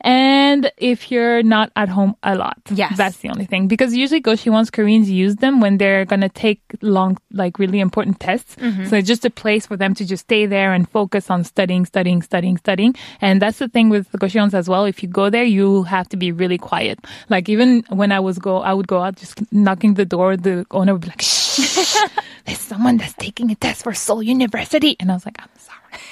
And 0.02 0.70
if 0.76 1.10
you're 1.10 1.42
not 1.42 1.70
at 1.76 1.88
home 1.88 2.14
a 2.22 2.34
lot, 2.34 2.58
Yes. 2.70 2.96
that's 2.96 3.16
the 3.18 3.28
only 3.30 3.44
thing. 3.46 3.66
Because 3.68 3.94
usually 3.94 4.20
Goshiwons 4.20 4.70
Koreans 4.72 5.10
use 5.10 5.36
them 5.36 5.60
when 5.60 5.78
they're 5.78 6.04
gonna 6.04 6.28
take 6.28 6.60
long, 6.82 7.18
like 7.32 7.58
really 7.58 7.80
important 7.80 8.20
tests. 8.20 8.54
Mm-hmm. 8.56 8.86
So 8.86 8.96
it's 8.96 9.08
just 9.08 9.24
a 9.24 9.30
place 9.30 9.66
for 9.66 9.76
them 9.76 9.94
to 9.94 10.06
just 10.06 10.24
stay 10.24 10.46
there 10.46 10.72
and 10.72 10.88
focus 10.88 11.30
on 11.30 11.44
studying, 11.44 11.84
studying, 11.84 12.22
studying, 12.22 12.56
studying. 12.58 12.94
And 13.20 13.42
that's 13.42 13.58
the 13.58 13.68
thing 13.68 13.88
with 13.88 14.10
the 14.12 14.18
Goshiwons 14.18 14.54
as 14.54 14.68
well. 14.68 14.84
If 14.84 15.02
you 15.02 15.08
go 15.08 15.30
there, 15.30 15.44
you 15.44 15.82
have 15.84 16.08
to 16.10 16.16
be 16.16 16.30
really 16.32 16.58
quiet. 16.58 16.98
Like 17.28 17.48
even 17.48 17.84
when 17.88 18.12
I 18.12 18.20
was 18.20 18.38
go, 18.38 18.58
I 18.58 18.72
would 18.72 18.86
go 18.88 19.02
out 19.02 19.16
just 19.16 19.40
knocking 19.52 19.94
the 19.94 20.04
door. 20.04 20.36
The 20.36 20.64
owner 20.70 20.92
would 20.92 21.02
be 21.02 21.08
like, 21.08 21.22
"Shh, 21.22 21.96
there's 22.46 22.58
someone 22.60 22.96
that's 22.98 23.14
taking 23.14 23.50
a 23.50 23.54
test 23.56 23.82
for 23.82 23.92
Seoul 23.94 24.22
University," 24.22 24.96
and 25.00 25.10
I 25.10 25.14
was 25.14 25.24
like, 25.26 25.38
"I'm 25.40 25.48
sorry." 25.58 26.02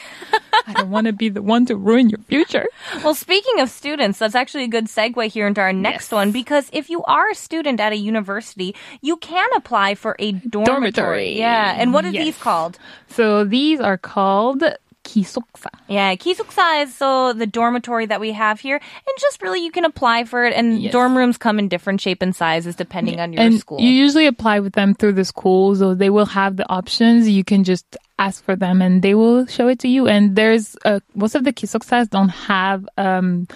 I 0.67 0.73
don't 0.75 0.91
want 0.91 1.07
to 1.07 1.13
be 1.13 1.29
the 1.29 1.43
one 1.43 1.67
to 1.67 1.77
ruin 1.77 2.09
your 2.11 2.19
future. 2.29 2.67
Well, 3.05 3.15
speaking 3.15 3.61
of 3.61 3.71
students, 3.71 4.19
that's 4.19 4.35
actually 4.35 4.65
a 4.65 4.69
good 4.69 4.87
segue 4.87 5.27
here 5.29 5.47
into 5.47 5.61
our 5.61 5.73
next 5.73 6.13
one 6.13 6.33
because 6.33 6.69
if 6.73 6.91
you 6.91 7.03
are 7.05 7.31
a 7.31 7.35
student 7.35 7.81
at 7.81 7.93
a 7.93 7.97
university, 7.97 8.75
you 9.01 9.17
can 9.17 9.49
apply 9.57 9.95
for 9.95 10.17
a 10.19 10.33
dormitory. 10.33 10.67
Dormitory. 10.93 11.39
Yeah, 11.39 11.75
and 11.79 11.93
what 11.93 12.05
are 12.05 12.11
Yes. 12.11 12.25
these 12.25 12.39
called? 12.39 12.79
So 13.09 13.45
these 13.45 13.81
are 13.81 13.97
called 13.99 14.63
kisuksa. 15.05 15.69
Yeah, 15.89 16.15
kisuksa 16.17 16.83
is 16.83 16.95
so 16.95 17.33
the 17.33 17.47
dormitory 17.47 18.07
that 18.07 18.21
we 18.21 18.33
have 18.33 18.59
here, 18.59 18.75
and 18.77 19.15
just 19.21 19.41
really 19.41 19.63
you 19.65 19.71
can 19.71 19.85
apply 19.85 20.25
for 20.25 20.45
it. 20.45 20.53
And 20.53 20.81
Yes. 20.83 20.93
dorm 20.93 21.17
rooms 21.17 21.39
come 21.39 21.59
in 21.61 21.69
different 21.69 22.01
shape 22.01 22.23
and 22.23 22.35
sizes 22.35 22.75
depending 22.75 23.21
on 23.21 23.33
your 23.33 23.41
and 23.43 23.59
school. 23.61 23.81
you 23.81 23.89
usually 23.91 24.27
apply 24.27 24.59
with 24.61 24.73
them 24.73 24.95
through 24.95 25.13
the 25.13 25.25
school, 25.25 25.77
so 25.77 25.95
they 25.95 26.11
will 26.11 26.27
have 26.27 26.57
the 26.57 26.69
options. 26.69 27.29
You 27.29 27.45
can 27.45 27.63
just 27.63 27.97
ask 28.19 28.43
for 28.43 28.57
them 28.57 28.81
and 28.81 29.03
they 29.03 29.15
will 29.15 29.47
show 29.47 29.69
it 29.69 29.79
to 29.81 29.89
you. 29.89 30.09
And 30.09 30.37
there's 30.37 30.77
uh, 30.85 31.01
most 31.15 31.35
of 31.35 31.45
the 31.45 31.53
kisuksas 31.53 32.11
don't 32.11 32.31
have 32.31 32.89
um, 32.97 33.47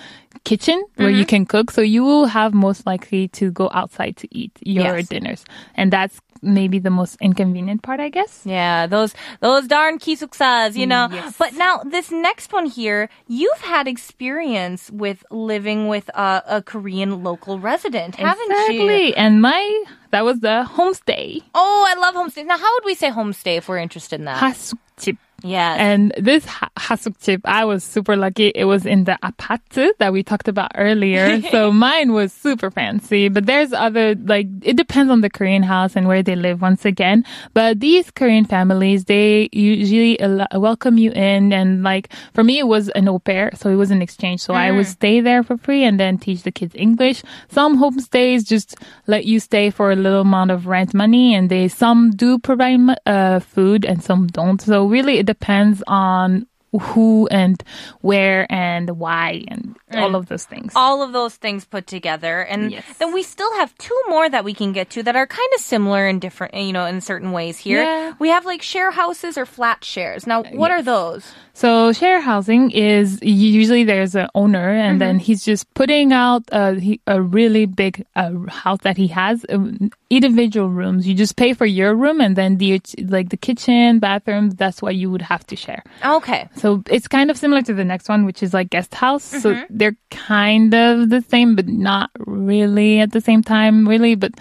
kitchen 0.45 0.83
where 0.97 1.11
you 1.11 1.19
mm-hmm. 1.19 1.29
can 1.29 1.47
cook, 1.47 1.71
so 1.71 1.81
you 1.81 2.03
will 2.03 2.27
have 2.27 2.55
most 2.55 2.87
likely 2.87 3.29
to 3.29 3.51
go 3.51 3.71
outside 3.73 4.17
to 4.19 4.29
eat 4.31 4.53
your 4.63 4.97
Yes. 4.97 5.09
dinners, 5.09 5.45
and 5.75 5.93
that's 5.93 6.21
maybe 6.43 6.79
the 6.79 6.91
most 6.91 7.17
inconvenient 7.21 7.83
part, 7.83 8.01
I 8.01 8.09
guess. 8.09 8.43
Yeah, 8.45 8.87
those 8.87 9.15
those 9.41 9.67
darn 9.67 9.99
kisuksas, 9.99 10.77
you 10.77 10.87
know. 10.87 11.09
Yes. 11.11 11.37
But 11.39 11.55
now 11.55 11.83
this 11.85 12.11
next 12.11 12.53
one 12.53 12.67
here, 12.67 13.09
you've 13.29 13.61
had 13.61 13.87
experience 13.89 14.91
with 14.91 15.25
living 15.31 15.89
with 15.89 16.09
a, 16.11 16.43
a 16.47 16.63
Korean 16.63 17.23
local 17.23 17.59
resident, 17.59 18.17
haven't 18.17 18.51
you? 18.51 18.57
exactly. 18.57 19.17
And 19.17 19.43
my 19.43 19.85
that 20.11 20.25
was 20.25 20.41
the 20.41 20.67
homestay. 20.69 21.43
Oh, 21.55 21.85
I 21.87 21.95
love 21.99 22.15
homestay. 22.15 22.47
Now, 22.47 22.59
how 22.59 22.75
would 22.75 22.85
we 22.85 22.95
say 22.95 23.11
homestay 23.11 23.59
if 23.59 23.69
we're 23.69 23.79
interested 23.79 24.21
in 24.21 24.25
that? 24.27 24.39
hasukjip. 24.43 25.19
Yes. 25.43 25.79
And 25.79 26.13
this 26.17 26.45
ha- 26.45 26.71
hasukjip, 26.79 27.43
I 27.45 27.65
was 27.65 27.85
super 27.85 28.17
lucky. 28.17 28.49
It 28.55 28.65
was 28.65 28.87
in 28.87 29.05
the 29.05 29.19
apart 29.23 29.61
that 29.99 30.13
we 30.13 30.23
talked 30.23 30.49
about 30.49 30.73
earlier. 30.75 31.43
so 31.51 31.71
mine 31.71 32.13
was 32.13 32.33
super 32.33 32.71
fancy. 32.71 33.29
But 33.29 33.47
there's 33.47 33.73
other, 33.73 34.15
like, 34.15 34.47
it 34.63 34.77
depends 34.77 35.11
on 35.11 35.21
the 35.21 35.31
Korean 35.31 35.63
house 35.63 35.97
and 35.97 36.09
where 36.09 36.23
they 36.23 36.37
live 36.37 36.63
once 36.63 36.85
again. 36.85 37.25
But 37.55 37.81
these 37.81 38.11
Korean 38.11 38.45
families, 38.45 39.05
they 39.05 39.49
usually 39.53 40.19
al- 40.21 40.47
welcome 40.55 40.99
you 40.99 41.13
in. 41.13 41.53
And 41.53 41.83
like, 41.83 42.13
for 42.33 42.43
me, 42.43 42.59
it 42.59 42.67
was 42.67 42.89
an 42.91 43.09
au 43.09 43.19
pair. 43.19 43.51
So 43.55 43.71
it 43.71 43.77
was 43.77 43.91
an 43.91 44.03
exchange. 44.03 44.41
So 44.41 44.55
I 44.55 44.71
would 44.71 44.87
stay 44.87 45.21
there 45.21 45.43
for 45.43 45.57
free 45.57 45.85
and 45.85 45.99
then 46.01 46.19
teach 46.19 46.43
the 46.43 46.53
kids 46.53 46.75
English. 46.75 47.23
Some 47.49 47.79
homestays 47.79 48.47
just 48.47 48.77
let 49.07 49.25
you 49.25 49.41
stay 49.41 49.71
for 49.71 49.93
a 49.93 49.97
little 49.97 50.23
amount 50.23 50.51
of 50.51 50.67
rent 50.67 50.95
money 50.95 51.35
and 51.35 51.51
they, 51.51 51.69
some 51.69 52.11
do 52.13 52.39
provide 52.39 52.71
uh, 53.07 53.41
food 53.41 53.85
and 53.85 54.03
some 54.03 54.27
don't. 54.29 54.61
So 54.61 54.87
really 54.87 55.19
it 55.19 55.27
depends 55.35 55.83
on 55.87 56.47
who 56.93 57.27
and 57.33 57.59
where 58.01 58.47
and 58.49 58.91
why 59.03 59.43
and 59.49 59.75
all 59.93 60.15
of 60.15 60.27
those 60.31 60.45
things. 60.45 60.73
all 60.77 61.03
of 61.03 61.11
those 61.13 61.35
things 61.35 61.65
put 61.65 61.85
together 61.89 62.43
and 62.43 62.71
Yes. 62.71 62.85
then 63.01 63.13
we 63.13 63.25
still 63.25 63.53
have 63.59 63.77
two 63.79 63.99
more 64.09 64.29
that 64.31 64.45
we 64.45 64.55
can 64.55 64.71
get 64.73 64.89
to 64.91 65.03
that 65.03 65.17
are 65.17 65.27
kind 65.27 65.51
of 65.57 65.61
similar 65.61 66.07
in 66.07 66.21
different 66.21 66.55
you 66.55 66.73
know 66.73 66.87
in 66.87 67.01
certain 67.01 67.33
ways 67.33 67.59
here 67.59 67.83
Yeah. 67.83 68.13
we 68.21 68.29
have 68.29 68.47
like 68.47 68.63
share 68.63 68.93
houses 68.93 69.37
or 69.37 69.47
flat 69.47 69.85
shares 69.85 70.29
now 70.29 70.45
what 70.63 70.71
are 70.71 70.83
those 70.95 71.25
So 71.53 71.93
share 71.93 72.21
housing 72.21 72.71
is 72.71 73.19
usually 73.23 73.85
there's 73.85 74.15
an 74.15 74.29
owner 74.35 74.71
and 74.71 75.01
then 75.01 75.19
he's 75.19 75.45
just 75.45 75.73
putting 75.75 76.13
out 76.13 76.45
a, 76.53 76.75
he- 76.81 77.01
a 77.07 77.21
really 77.21 77.67
big 77.67 78.07
uh, 78.17 78.33
house 78.49 78.79
that 78.83 78.97
he 78.97 79.09
has 79.09 79.45
um, 79.51 79.91
individual 80.09 80.71
rooms. 80.71 81.07
You 81.07 81.15
just 81.15 81.37
pay 81.37 81.53
for 81.53 81.67
your 81.67 81.95
room 81.95 82.21
and 82.21 82.35
then 82.37 82.57
the 82.59 82.81
like 83.09 83.29
the 83.29 83.37
kitchen, 83.37 83.99
bathroom. 83.99 84.51
That's 84.51 84.81
what 84.81 84.95
you 84.95 85.11
would 85.11 85.23
have 85.23 85.47
to 85.49 85.57
share. 85.57 85.83
okay 86.05 86.49
So 86.57 86.83
it's 86.89 87.09
kind 87.09 87.31
of 87.31 87.37
similar 87.37 87.63
to 87.63 87.75
the 87.75 87.85
next 87.85 88.09
one, 88.09 88.25
which 88.25 88.43
is 88.43 88.55
like 88.55 88.71
guest 88.71 88.95
house. 88.95 89.25
So 89.25 89.51
they're 89.69 89.97
kind 90.11 90.73
of 90.75 91.11
the 91.11 91.21
same, 91.29 91.57
but 91.57 91.67
not 91.69 92.11
really 92.19 93.01
at 93.01 93.13
the 93.13 93.21
same 93.21 93.43
time, 93.43 93.87
really. 93.89 94.15
But 94.15 94.33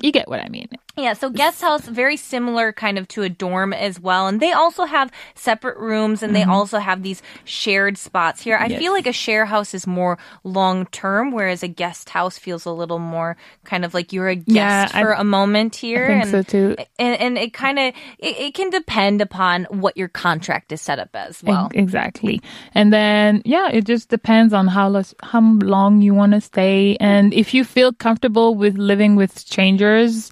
you 0.00 0.12
get 0.12 0.28
what 0.28 0.40
I 0.40 0.48
mean. 0.48 0.68
Yeah, 1.02 1.14
so 1.14 1.30
guest 1.30 1.60
house 1.60 1.86
very 1.86 2.16
similar 2.16 2.72
kind 2.72 2.98
of 2.98 3.08
to 3.08 3.22
a 3.22 3.28
dorm 3.28 3.72
as 3.72 3.98
well, 3.98 4.26
and 4.26 4.40
they 4.40 4.52
also 4.52 4.84
have 4.84 5.10
separate 5.34 5.78
rooms 5.78 6.22
and 6.22 6.34
they 6.34 6.42
mm-hmm. 6.42 6.50
also 6.50 6.78
have 6.78 7.02
these 7.02 7.22
shared 7.44 7.96
spots 7.96 8.42
here. 8.42 8.56
I 8.56 8.66
Yes. 8.66 8.78
feel 8.78 8.92
like 8.92 9.06
a 9.06 9.12
share 9.12 9.46
house 9.46 9.74
is 9.74 9.86
more 9.86 10.18
long 10.44 10.86
term, 10.86 11.32
whereas 11.32 11.62
a 11.62 11.68
guest 11.68 12.10
house 12.10 12.38
feels 12.38 12.66
a 12.66 12.70
little 12.70 12.98
more 12.98 13.36
kind 13.64 13.84
of 13.84 13.94
like 13.94 14.12
you're 14.12 14.28
a 14.28 14.36
guest 14.36 14.94
I- 14.94 15.02
for 15.02 15.12
a 15.12 15.24
moment 15.24 15.76
here. 15.76 16.06
think 16.06 16.22
and, 16.22 16.30
so 16.30 16.42
too. 16.42 16.76
And, 16.98 17.20
and 17.20 17.38
it 17.38 17.52
kind 17.52 17.78
of 17.78 17.94
it, 18.18 18.36
it 18.38 18.54
can 18.54 18.70
depend 18.70 19.20
upon 19.20 19.64
what 19.64 19.96
your 19.96 20.08
contract 20.08 20.72
is 20.72 20.80
set 20.80 20.98
up 20.98 21.10
as 21.14 21.42
well. 21.42 21.70
Exactly. 21.74 22.40
And 22.74 22.92
then, 22.92 23.42
yeah, 23.44 23.70
it 23.70 23.84
just 23.84 24.08
depends 24.08 24.52
on 24.52 24.68
how, 24.68 25.02
how 25.22 25.40
long 25.40 26.02
you 26.02 26.14
want 26.14 26.32
to 26.32 26.40
stay. 26.40 26.96
And 27.00 27.32
if 27.32 27.54
you 27.54 27.64
feel 27.64 27.92
comfortable 27.92 28.54
with 28.54 28.76
living 28.76 29.16
with 29.16 29.38
strangers, 29.38 30.30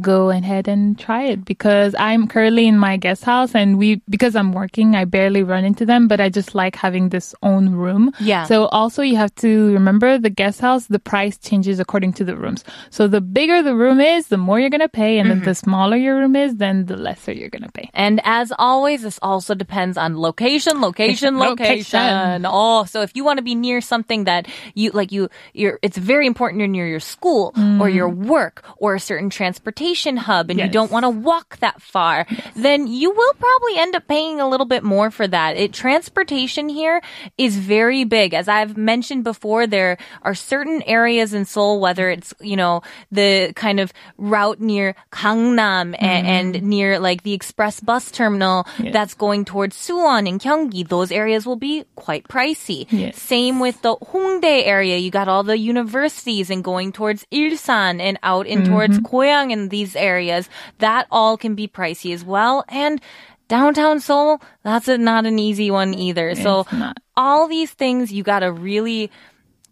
go 0.00 0.30
ahead 0.30 0.68
and 0.68 0.98
try 0.98 1.24
it 1.24 1.44
because 1.44 1.94
I'm 1.98 2.26
currently 2.26 2.66
in 2.66 2.78
my 2.78 2.96
guest 2.96 3.24
house 3.24 3.54
and 3.54 3.76
we, 3.76 4.00
because 4.08 4.34
I'm 4.34 4.52
working, 4.52 4.96
I 4.96 5.04
barely 5.04 5.42
run 5.42 5.64
into 5.64 5.84
them, 5.84 6.08
but 6.08 6.18
I 6.18 6.30
just 6.30 6.54
like 6.54 6.76
having 6.76 7.10
this 7.10 7.34
own 7.42 7.70
room. 7.70 8.12
Yeah. 8.18 8.44
So 8.44 8.66
also 8.66 9.02
you 9.02 9.16
have 9.16 9.34
to 9.36 9.72
remember 9.74 10.18
the 10.18 10.30
guest 10.30 10.60
house, 10.60 10.86
the 10.86 10.98
price 10.98 11.36
changes 11.36 11.78
according 11.78 12.14
to 12.14 12.24
the 12.24 12.36
rooms. 12.36 12.64
So 12.88 13.06
the 13.06 13.20
bigger 13.20 13.62
the 13.62 13.74
room 13.74 14.00
is, 14.00 14.28
the 14.28 14.38
more 14.38 14.58
you're 14.58 14.70
going 14.70 14.80
to 14.80 14.88
pay. 14.88 15.18
And 15.18 15.28
then 15.28 15.38
mm-hmm. 15.38 15.46
the 15.46 15.54
smaller 15.54 15.96
your 15.96 16.16
room 16.16 16.36
is, 16.36 16.56
then 16.56 16.86
the 16.86 16.96
lesser 16.96 17.32
you're 17.32 17.50
going 17.50 17.64
to 17.64 17.72
pay. 17.72 17.90
And 17.92 18.20
as 18.24 18.50
always, 18.58 19.02
this 19.02 19.18
also 19.20 19.54
depends 19.54 19.98
on 19.98 20.18
location, 20.18 20.80
location, 20.80 21.38
location. 21.38 22.00
Location. 22.00 22.46
Oh, 22.48 22.84
so 22.84 23.02
if 23.02 23.14
you 23.14 23.24
want 23.24 23.38
to 23.38 23.42
be 23.42 23.54
near 23.54 23.82
something 23.82 24.24
that 24.24 24.48
you 24.74 24.90
like, 24.92 25.12
you 25.12 25.28
you're 25.52 25.78
it's 25.82 25.98
very 25.98 26.26
important 26.26 26.60
you're 26.60 26.68
near 26.68 26.86
your 26.86 27.00
school 27.00 27.52
or 27.80 27.88
your 27.88 28.08
mm. 28.08 28.26
work 28.26 28.64
or 28.78 28.94
a 28.94 29.00
certain 29.00 29.28
transportation 29.28 29.81
hub, 30.16 30.50
and 30.50 30.58
you 30.60 30.68
don't 30.68 30.90
want 30.90 31.04
to 31.04 31.10
walk 31.10 31.58
that 31.58 31.80
far, 31.82 32.26
then 32.54 32.86
you 32.86 33.10
will 33.10 33.34
probably 33.34 33.78
end 33.78 33.94
up 33.94 34.06
paying 34.06 34.40
a 34.40 34.48
little 34.48 34.66
bit 34.66 34.82
more 34.82 35.10
for 35.10 35.26
that. 35.26 35.56
It 35.56 35.72
transportation 35.72 36.68
here 36.68 37.02
is 37.36 37.56
very 37.56 38.04
big, 38.04 38.34
as 38.34 38.48
I've 38.48 38.76
mentioned 38.76 39.24
before. 39.24 39.66
There 39.66 39.98
are 40.22 40.34
certain 40.34 40.82
areas 40.82 41.34
in 41.34 41.44
Seoul, 41.44 41.80
whether 41.80 42.08
it's 42.10 42.34
you 42.40 42.56
know 42.56 42.82
the 43.10 43.52
kind 43.54 43.80
of 43.80 43.92
route 44.18 44.60
near 44.60 44.94
Gangnam 45.10 45.94
a- 45.94 45.98
mm-hmm. 45.98 46.26
and, 46.26 46.62
near 46.62 46.98
like 46.98 47.22
the 47.22 47.32
express 47.32 47.80
bus 47.80 48.10
terminal 48.10 48.66
that's 48.78 49.14
going 49.14 49.44
towards 49.44 49.76
Suwon 49.76 50.28
and 50.28 50.40
Gyeonggi, 50.40 50.86
those 50.88 51.10
areas 51.10 51.46
will 51.46 51.56
be 51.56 51.84
quite 51.96 52.28
pricey. 52.28 52.86
Yes. 52.90 53.20
Same 53.20 53.60
with 53.60 53.80
the 53.82 53.96
Hongdae 53.96 54.66
area. 54.66 54.96
You 54.98 55.10
got 55.10 55.28
all 55.28 55.42
the 55.42 55.58
universities 55.58 56.50
and 56.50 56.62
going 56.62 56.92
towards 56.92 57.26
Ilsan 57.32 58.00
and 58.00 58.18
out 58.22 58.46
in 58.46 58.64
towards 58.64 58.98
mm-hmm. 58.98 59.16
Goyang 59.16 59.52
and 59.52 59.70
these 59.72 59.96
areas. 59.96 60.48
That 60.78 61.08
all 61.10 61.36
can 61.36 61.56
be 61.56 61.66
pricey 61.66 62.14
as 62.14 62.24
well. 62.24 62.64
And 62.68 63.00
downtown 63.48 63.98
Seoul, 63.98 64.40
that's 64.62 64.86
a, 64.86 64.96
not 64.96 65.26
an 65.26 65.40
easy 65.40 65.70
one 65.70 65.94
either. 65.94 66.36
so 66.36 66.66
not. 66.72 66.98
all 67.16 67.48
these 67.48 67.72
things 67.72 68.12
you 68.12 68.22
got 68.22 68.40
to 68.40 68.52
really 68.52 69.10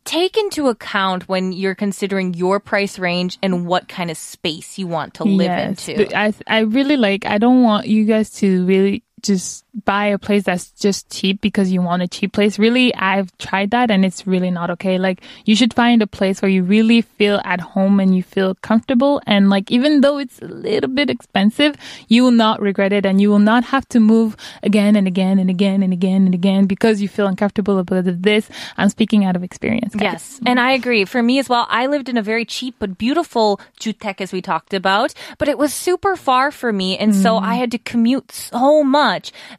take 0.05 0.37
into 0.37 0.69
account 0.69 1.29
when 1.29 1.53
you're 1.53 1.75
considering 1.75 2.35
your 2.35 2.59
price 2.59 2.99
range 2.99 3.39
and 3.43 3.67
what 3.67 3.89
kind 3.89 4.11
of 4.11 4.17
space 4.17 4.79
you 4.79 4.87
want 4.87 5.15
to 5.15 5.25
live 5.25 5.57
into. 5.57 6.17
I 6.17 6.35
I 6.47 6.61
really 6.61 6.97
like. 6.97 7.27
I 7.27 7.39
don't 7.39 7.63
want 7.63 7.87
you 7.87 8.05
guys 8.05 8.31
to 8.41 8.67
really 8.67 9.05
just 9.23 9.65
buy 9.85 10.07
a 10.07 10.19
place 10.19 10.45
that's 10.45 10.71
just 10.73 11.11
cheap 11.11 11.41
because 11.41 11.71
you 11.71 11.81
want 11.81 12.03
a 12.03 12.09
cheap 12.09 12.33
place. 12.33 12.59
Really, 12.59 12.95
I've 12.95 13.37
tried 13.39 13.71
that 13.71 13.91
and 13.91 14.05
it's 14.05 14.27
really 14.27 14.51
not 14.51 14.71
okay. 14.71 14.99
Like 14.99 15.23
you 15.45 15.55
should 15.55 15.73
find 15.75 16.03
a 16.03 16.07
place 16.07 16.43
where 16.43 16.51
you 16.51 16.63
really 16.63 17.03
feel 17.03 17.41
at 17.45 17.61
home 17.61 18.01
and 18.01 18.15
you 18.17 18.23
feel 18.23 18.55
comfortable. 18.57 19.23
And 19.27 19.51
like 19.51 19.71
even 19.71 20.01
though 20.01 20.19
it's 20.19 20.41
a 20.41 20.47
little 20.47 20.91
bit 20.91 21.11
expensive, 21.11 21.77
you 22.09 22.23
will 22.23 22.31
not 22.31 22.61
regret 22.61 22.93
it 22.93 23.07
and 23.07 23.21
you 23.21 23.31
will 23.31 23.39
not 23.39 23.65
have 23.65 23.89
to 23.91 24.01
move 24.01 24.37
again 24.63 24.97
and 24.97 25.07
again 25.07 25.39
and 25.39 25.51
again 25.51 25.83
and 25.83 25.93
again 25.93 26.27
and 26.27 26.35
again 26.35 26.67
because 26.67 27.01
you 27.01 27.09
feel 27.09 27.27
uncomfortable 27.27 27.79
of 27.79 28.23
this. 28.23 28.49
I'm 28.77 28.89
speaking 28.89 29.25
out 29.25 29.37
of 29.37 29.45
experience. 29.45 29.95
guys. 29.95 30.13
Yes, 30.13 30.41
and 30.47 30.59
I 30.59 30.73
agree. 30.73 31.05
For 31.05 31.23
me 31.23 31.39
as 31.39 31.49
well, 31.49 31.67
I 31.69 31.87
lived 31.87 32.09
in 32.09 32.17
a 32.17 32.23
very 32.23 32.45
cheap 32.45 32.77
but 32.79 32.99
beautiful 32.99 33.61
jutek 33.79 34.21
as 34.21 34.33
we 34.33 34.43
talked 34.43 34.75
about, 34.75 35.15
but 35.39 35.49
it 35.49 35.59
was 35.59 35.73
super 35.73 36.17
far 36.17 36.51
for 36.51 36.73
me, 36.73 36.99
and 36.99 37.15
so 37.15 37.35
mm. 37.35 37.43
I 37.43 37.55
had 37.55 37.71
to 37.73 37.79
commute 37.79 38.33
so 38.33 38.83
much 38.83 39.10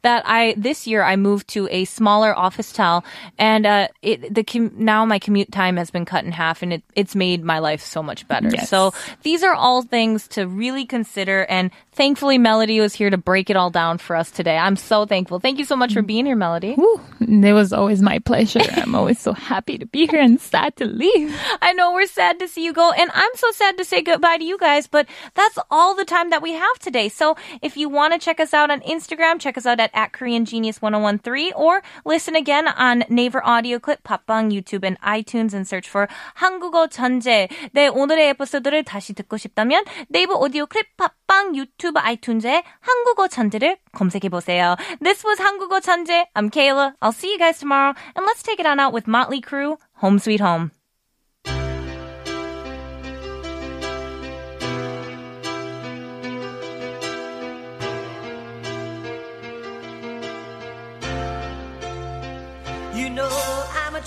that 0.01 0.23
I 0.25 0.55
this 0.57 0.87
year 0.87 1.03
I 1.03 1.15
moved 1.15 1.47
to 1.49 1.67
a 1.71 1.85
smaller 1.85 2.37
office 2.37 2.71
tel, 2.71 3.03
and 3.37 3.65
uh, 3.65 3.87
it 4.01 4.33
the 4.33 4.43
now 4.75 5.05
my 5.05 5.19
commute 5.19 5.51
time 5.51 5.77
has 5.77 5.91
been 5.91 6.05
cut 6.05 6.23
in 6.25 6.31
half, 6.31 6.61
and 6.61 6.73
it 6.73 6.83
it's 6.95 7.15
made 7.15 7.43
my 7.43 7.59
life 7.59 7.81
so 7.81 8.01
much 8.01 8.27
better. 8.27 8.49
Yes. 8.51 8.69
So 8.69 8.93
these 9.23 9.43
are 9.43 9.53
all 9.53 9.81
things 9.81 10.27
to 10.29 10.47
really 10.47 10.85
consider, 10.85 11.45
and 11.49 11.71
thankfully 11.91 12.37
Melody 12.37 12.79
was 12.79 12.93
here 12.93 13.09
to 13.09 13.17
break 13.17 13.49
it 13.49 13.55
all 13.55 13.69
down 13.69 13.97
for 13.97 14.15
us 14.15 14.31
today. 14.31 14.57
I'm 14.57 14.75
so 14.75 15.05
thankful. 15.05 15.39
Thank 15.39 15.59
you 15.59 15.65
so 15.65 15.75
much 15.75 15.93
for 15.93 16.01
being 16.01 16.25
here, 16.25 16.35
Melody. 16.35 16.75
Woo, 16.77 17.01
it 17.19 17.53
was 17.53 17.73
always 17.73 18.01
my 18.01 18.19
pleasure. 18.19 18.61
I'm 18.77 18.95
always 18.95 19.19
so 19.19 19.33
happy 19.33 19.77
to 19.77 19.85
be 19.85 20.07
here 20.07 20.21
and 20.21 20.39
sad 20.39 20.75
to 20.77 20.85
leave. 20.85 21.35
I 21.61 21.73
know 21.73 21.93
we're 21.93 22.07
sad 22.07 22.39
to 22.39 22.47
see 22.47 22.63
you 22.63 22.73
go, 22.73 22.91
and 22.91 23.11
I'm 23.13 23.35
so 23.35 23.51
sad 23.51 23.77
to 23.77 23.85
say 23.85 24.01
goodbye 24.01 24.37
to 24.37 24.43
you 24.43 24.57
guys, 24.57 24.87
but 24.87 25.07
that's 25.33 25.57
all 25.69 25.95
the 25.95 26.05
time 26.05 26.29
that 26.29 26.41
we 26.41 26.53
have 26.53 26.79
today. 26.79 27.09
So 27.09 27.35
if 27.61 27.77
you 27.77 27.89
want 27.89 28.13
to 28.13 28.19
check 28.19 28.39
us 28.39 28.53
out 28.53 28.71
on 28.71 28.81
Instagram, 28.81 29.39
Check 29.41 29.57
us 29.57 29.65
out 29.65 29.79
at, 29.79 29.89
at 29.93 30.13
Korean 30.13 30.45
Genius 30.45 30.81
1013 30.81 31.53
or 31.55 31.81
listen 32.05 32.35
again 32.35 32.67
on 32.67 33.03
Naver 33.09 33.41
Audio 33.43 33.79
Clip, 33.79 34.01
팟빵, 34.03 34.53
YouTube, 34.53 34.85
and 34.85 35.01
iTunes 35.01 35.53
and 35.53 35.67
search 35.67 35.89
for 35.89 36.07
한국어 36.37 36.87
천재. 36.87 37.49
네, 37.73 37.87
오늘의 37.87 38.29
에피소드를 38.29 38.83
다시 38.83 39.13
듣고 39.13 39.37
싶다면 39.37 39.83
Naver 40.13 40.37
Audio 40.37 40.67
Clip, 40.67 40.87
팟빵, 40.95 41.55
YouTube, 41.55 41.97
iTunes에 41.97 42.63
한국어 42.79 43.27
천재를 43.27 43.77
검색해보세요. 43.93 44.75
This 45.03 45.25
was 45.25 45.41
한국어 45.41 45.79
천재. 45.79 46.27
I'm 46.35 46.51
Kayla. 46.51 46.93
I'll 47.01 47.11
see 47.11 47.31
you 47.31 47.39
guys 47.39 47.57
tomorrow 47.57 47.95
and 48.15 48.25
let's 48.25 48.43
take 48.43 48.59
it 48.59 48.67
on 48.67 48.79
out 48.79 48.93
with 48.93 49.07
Mötley 49.07 49.41
Crüe, 49.41 49.77
Home 50.01 50.19
Sweet 50.19 50.41
Home. 50.41 50.71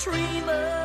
Dreamer. 0.05 0.84